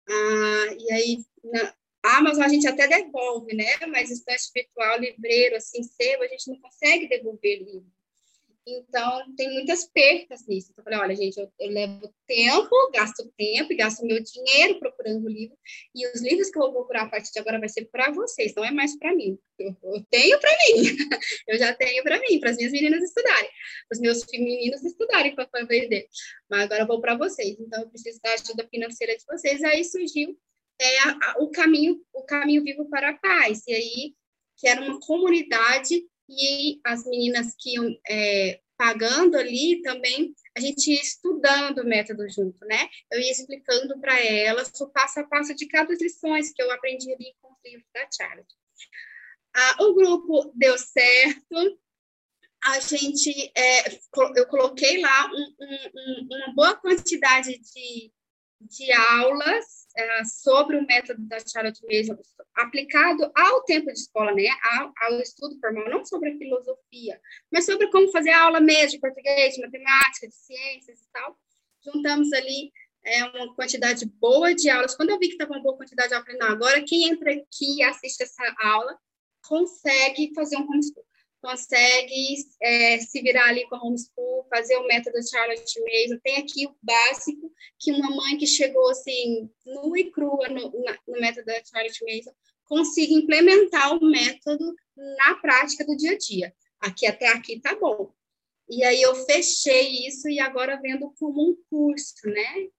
[0.07, 1.74] Ah, e aí, na
[2.04, 3.66] Amazon a gente até devolve, né?
[3.88, 7.91] Mas estante virtual, livreiro, assim, sebo, a gente não consegue devolver livro.
[8.72, 10.70] Então, tem muitas percas nisso.
[10.72, 14.78] Então, eu falei, olha, gente, eu, eu, levo tempo, gasto tempo e gasto meu dinheiro
[14.80, 15.58] procurando o livro.
[15.95, 18.54] E os livros que eu vou procurar a partir de agora vai ser para vocês,
[18.56, 19.39] não é mais para mim.
[19.58, 20.84] Eu, eu tenho para mim.
[21.47, 23.50] eu já tenho para mim, para as minhas meninas estudarem,
[23.88, 26.08] para os meus meninos estudarem para aprender.
[26.50, 27.58] Mas agora eu vou para vocês.
[27.60, 29.64] Então, eu preciso da ajuda financeira de vocês.
[29.64, 30.38] Aí surgiu
[30.80, 33.63] é, a, a, o caminho, o caminho vivo para a paz.
[33.67, 34.15] E aí,
[34.57, 40.91] que era uma comunidade e as meninas que iam é, pagando ali também, a gente
[40.91, 42.89] ia estudando o método junto, né?
[43.11, 47.11] Eu ia explicando para elas o passo a passo de cada lições que eu aprendi
[47.11, 48.55] ali com os livros da Charlotte.
[49.55, 51.80] Ah, o grupo deu certo,
[52.63, 53.89] a gente, é,
[54.36, 58.11] eu coloquei lá um, um, uma boa quantidade de,
[58.62, 62.18] de aulas uh, sobre o método da Charlotte Mason
[62.55, 64.47] aplicado ao tempo de escola, né,
[64.78, 67.20] ao, ao, estudo formal, não sobre a filosofia,
[67.51, 71.38] mas sobre como fazer aula mesmo de português, de matemática, de ciências e tal.
[71.86, 72.72] Juntamos ali
[73.05, 74.95] é, uma quantidade boa de aulas.
[74.95, 77.84] Quando eu vi que estava uma boa quantidade eu falei, agora quem entra aqui e
[77.84, 78.97] assiste essa aula
[79.41, 81.09] consegue fazer um homeschool
[81.42, 86.20] consegue é, se virar ali com a homeschool, fazer o método Charlotte Mason.
[86.24, 90.72] Tem aqui o básico que uma mãe que chegou assim, nua e crua no,
[91.08, 92.32] no método da Charlotte Mason,
[92.66, 96.54] consiga implementar o método na prática do dia a dia.
[96.80, 98.12] Aqui até aqui tá bom.
[98.70, 102.70] E aí eu fechei isso e agora vendo como um curso, né?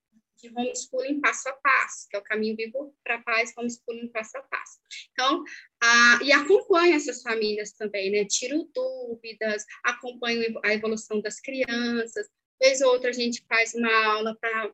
[0.40, 4.42] De homeschooling passo a passo, que é o caminho vivo para paz, homeschooling passo a
[4.42, 4.78] passo.
[5.12, 5.44] Então,
[5.82, 8.24] a, e acompanho essas famílias também, né?
[8.24, 12.28] Tiro dúvidas, acompanho a evolução das crianças.
[12.60, 14.70] Vez ou outra a gente faz uma aula para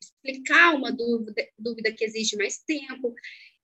[0.00, 3.14] explicar uma dúvida, dúvida que exige mais tempo.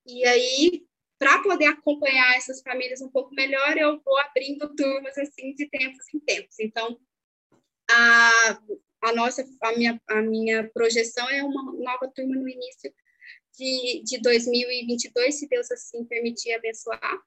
[0.05, 0.85] E aí,
[1.19, 6.05] para poder acompanhar essas famílias um pouco melhor, eu vou abrindo turmas assim de tempos
[6.13, 6.59] em tempos.
[6.59, 6.97] Então,
[7.89, 8.61] a,
[9.01, 12.93] a nossa, a minha, a minha projeção é uma nova turma no início
[13.57, 17.19] de, de 2022, se Deus assim permitir abençoar.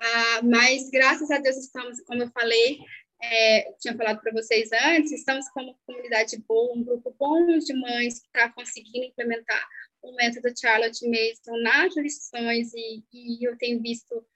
[0.00, 2.78] Ah, mas graças a Deus estamos, como eu falei,
[3.22, 7.72] é, tinha falado para vocês antes, estamos com uma comunidade boa, um grupo bom de
[7.74, 9.64] mães que está conseguindo implementar
[10.02, 14.26] o método Charlotte Mason nas lições e, e eu tenho visto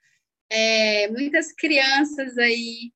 [0.48, 2.92] é, muitas crianças aí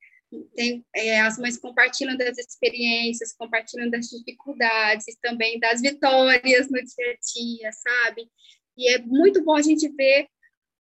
[0.55, 7.11] tem, é, as mães compartilham das experiências, compartilham das dificuldades, também das vitórias no dia
[7.11, 8.31] a dia, sabe?
[8.77, 10.29] E é muito bom a gente ver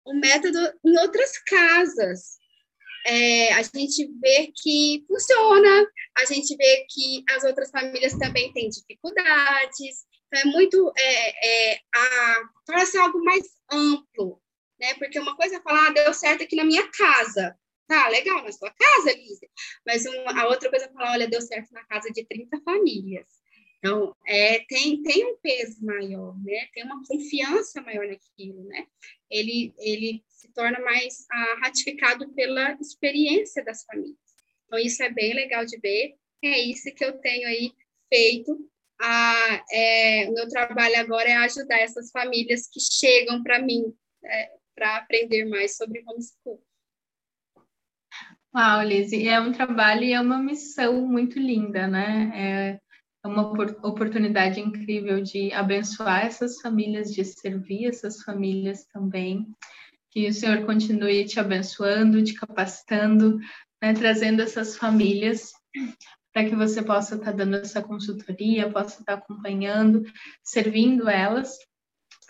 [0.04, 2.38] o método em outras casas.
[3.06, 5.86] É, a gente vê que funciona,
[6.18, 10.06] a gente vê que as outras famílias também têm dificuldades.
[10.26, 10.92] Então, é muito.
[10.98, 11.80] É, é,
[12.66, 14.42] torna-se algo mais amplo,
[14.80, 14.94] né?
[14.94, 18.50] Porque uma coisa é falar, ah, deu certo aqui na minha casa, Tá, legal, na
[18.50, 19.46] sua casa, Lisa.
[19.86, 23.26] Mas a outra coisa é falar, olha, deu certo na casa de 30 famílias.
[23.78, 26.66] Então, é, tem, tem um peso maior, né?
[26.74, 28.86] Tem uma confiança maior naquilo, né?
[29.30, 34.16] Ele, ele se torna mais ah, ratificado pela experiência das famílias.
[34.66, 36.16] Então, isso é bem legal de ver.
[36.42, 37.72] É isso que eu tenho aí
[38.12, 38.58] feito.
[39.00, 44.50] Ah, é, o meu trabalho agora é ajudar essas famílias que chegam para mim é,
[44.74, 46.60] para aprender mais sobre homeschool.
[48.56, 52.32] Uau, Lizzie, é um trabalho e é uma missão muito linda, né?
[52.34, 52.80] É
[53.22, 53.50] uma
[53.86, 59.46] oportunidade incrível de abençoar essas famílias, de servir essas famílias também.
[60.10, 63.38] Que o Senhor continue te abençoando, te capacitando,
[63.82, 63.92] né?
[63.92, 65.52] trazendo essas famílias
[66.32, 70.02] para que você possa estar tá dando essa consultoria, possa estar tá acompanhando,
[70.42, 71.58] servindo elas.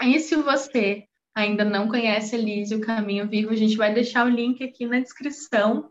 [0.03, 1.05] E se você
[1.37, 4.87] ainda não conhece a Lise, o Caminho Vivo, a gente vai deixar o link aqui
[4.87, 5.89] na descrição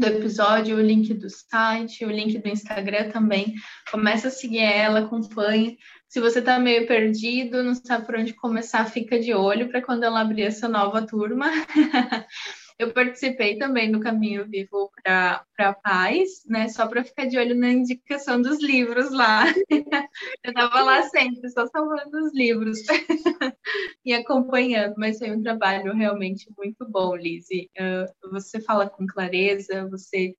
[0.00, 3.54] do episódio, o link do site, o link do Instagram também.
[3.90, 5.78] Começa a seguir ela, acompanhe.
[6.08, 10.04] Se você está meio perdido, não sabe por onde começar, fica de olho para quando
[10.04, 11.50] ela abrir essa nova turma.
[12.80, 16.66] Eu participei também do Caminho Vivo para a Paz, né?
[16.70, 19.44] Só para ficar de olho na indicação dos livros lá.
[20.42, 22.78] Eu estava lá sempre, só salvando os livros
[24.02, 27.68] e acompanhando, mas foi um trabalho realmente muito bom, Lizzie.
[27.78, 30.34] Uh, você fala com clareza, você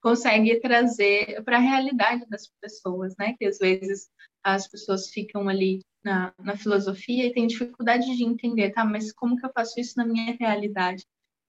[0.00, 3.34] consegue trazer para a realidade das pessoas, né?
[3.38, 4.08] Que às vezes
[4.42, 8.82] as pessoas ficam ali na, na filosofia e têm dificuldade de entender, tá?
[8.82, 11.04] Mas como que eu faço isso na minha realidade?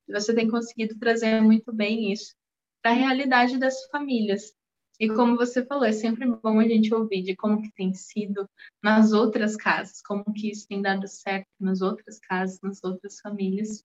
[0.08, 2.34] Você tem conseguido trazer muito bem isso
[2.82, 4.54] para a realidade das famílias.
[5.00, 8.48] E como você falou, é sempre bom a gente ouvir de como que tem sido
[8.82, 13.84] nas outras casas, como que isso tem dado certo nas outras casas, nas outras famílias.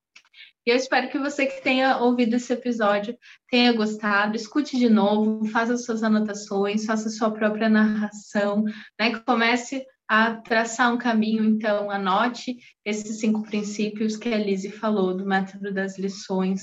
[0.66, 3.16] E eu espero que você que tenha ouvido esse episódio
[3.48, 8.64] tenha gostado, escute de novo, faça suas anotações, faça sua própria narração,
[9.00, 9.18] né?
[9.20, 15.26] Comece a traçar um caminho, então anote esses cinco princípios que a Lise falou do
[15.26, 16.62] método das lições,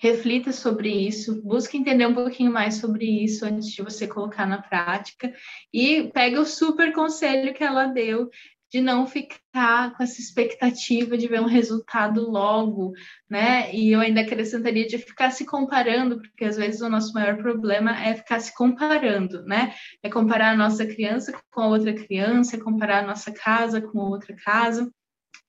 [0.00, 4.60] reflita sobre isso, busque entender um pouquinho mais sobre isso antes de você colocar na
[4.60, 5.32] prática
[5.72, 8.28] e pega o super conselho que ela deu
[8.70, 12.92] de não ficar com essa expectativa de ver um resultado logo,
[13.28, 13.74] né?
[13.74, 17.90] E eu ainda acrescentaria de ficar se comparando, porque às vezes o nosso maior problema
[18.00, 19.74] é ficar se comparando, né?
[20.02, 23.98] É comparar a nossa criança com a outra criança, é comparar a nossa casa com
[23.98, 24.90] outra casa.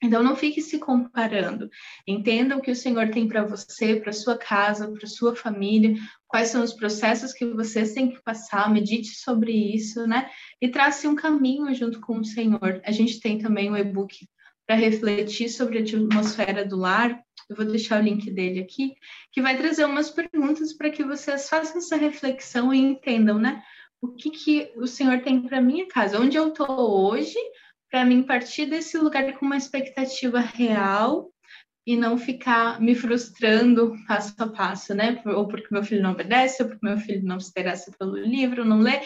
[0.03, 1.69] Então, não fique se comparando.
[2.07, 5.95] Entenda o que o Senhor tem para você, para sua casa, para sua família,
[6.27, 10.29] quais são os processos que vocês têm que passar, medite sobre isso, né?
[10.59, 12.81] E trace um caminho junto com o Senhor.
[12.83, 14.27] A gente tem também o um e-book
[14.65, 17.21] para refletir sobre a atmosfera do lar.
[17.49, 18.95] Eu vou deixar o link dele aqui,
[19.31, 23.61] que vai trazer umas perguntas para que vocês façam essa reflexão e entendam, né?
[24.01, 26.19] O que, que o Senhor tem para minha casa?
[26.19, 27.37] Onde eu estou hoje?
[27.91, 31.29] Para mim partir desse lugar com uma expectativa real
[31.85, 35.21] e não ficar me frustrando passo a passo, né?
[35.25, 38.63] Ou porque meu filho não obedece, ou porque meu filho não se interessa pelo livro,
[38.63, 39.01] não lê,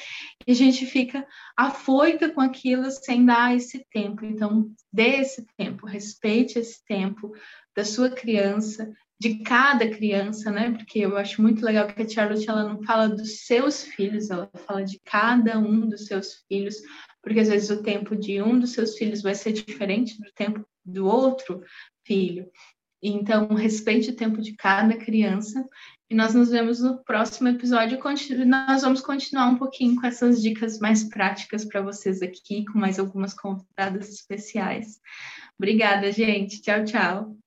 [0.45, 1.25] e a gente fica
[1.57, 4.25] afoita com aquilo sem dar esse tempo.
[4.25, 7.31] Então, dê esse tempo, respeite esse tempo
[7.75, 10.71] da sua criança, de cada criança, né?
[10.71, 14.49] Porque eu acho muito legal que a Charlotte ela não fala dos seus filhos, ela
[14.67, 16.75] fala de cada um dos seus filhos,
[17.25, 20.63] porque às vezes o tempo de um dos seus filhos vai ser diferente do tempo
[20.85, 21.63] do outro
[22.05, 22.47] filho.
[23.01, 25.67] Então, respeite o tempo de cada criança.
[26.07, 27.99] E nós nos vemos no próximo episódio.
[28.45, 32.99] Nós vamos continuar um pouquinho com essas dicas mais práticas para vocês aqui, com mais
[32.99, 34.99] algumas convidadas especiais.
[35.57, 36.61] Obrigada, gente.
[36.61, 37.44] Tchau, tchau.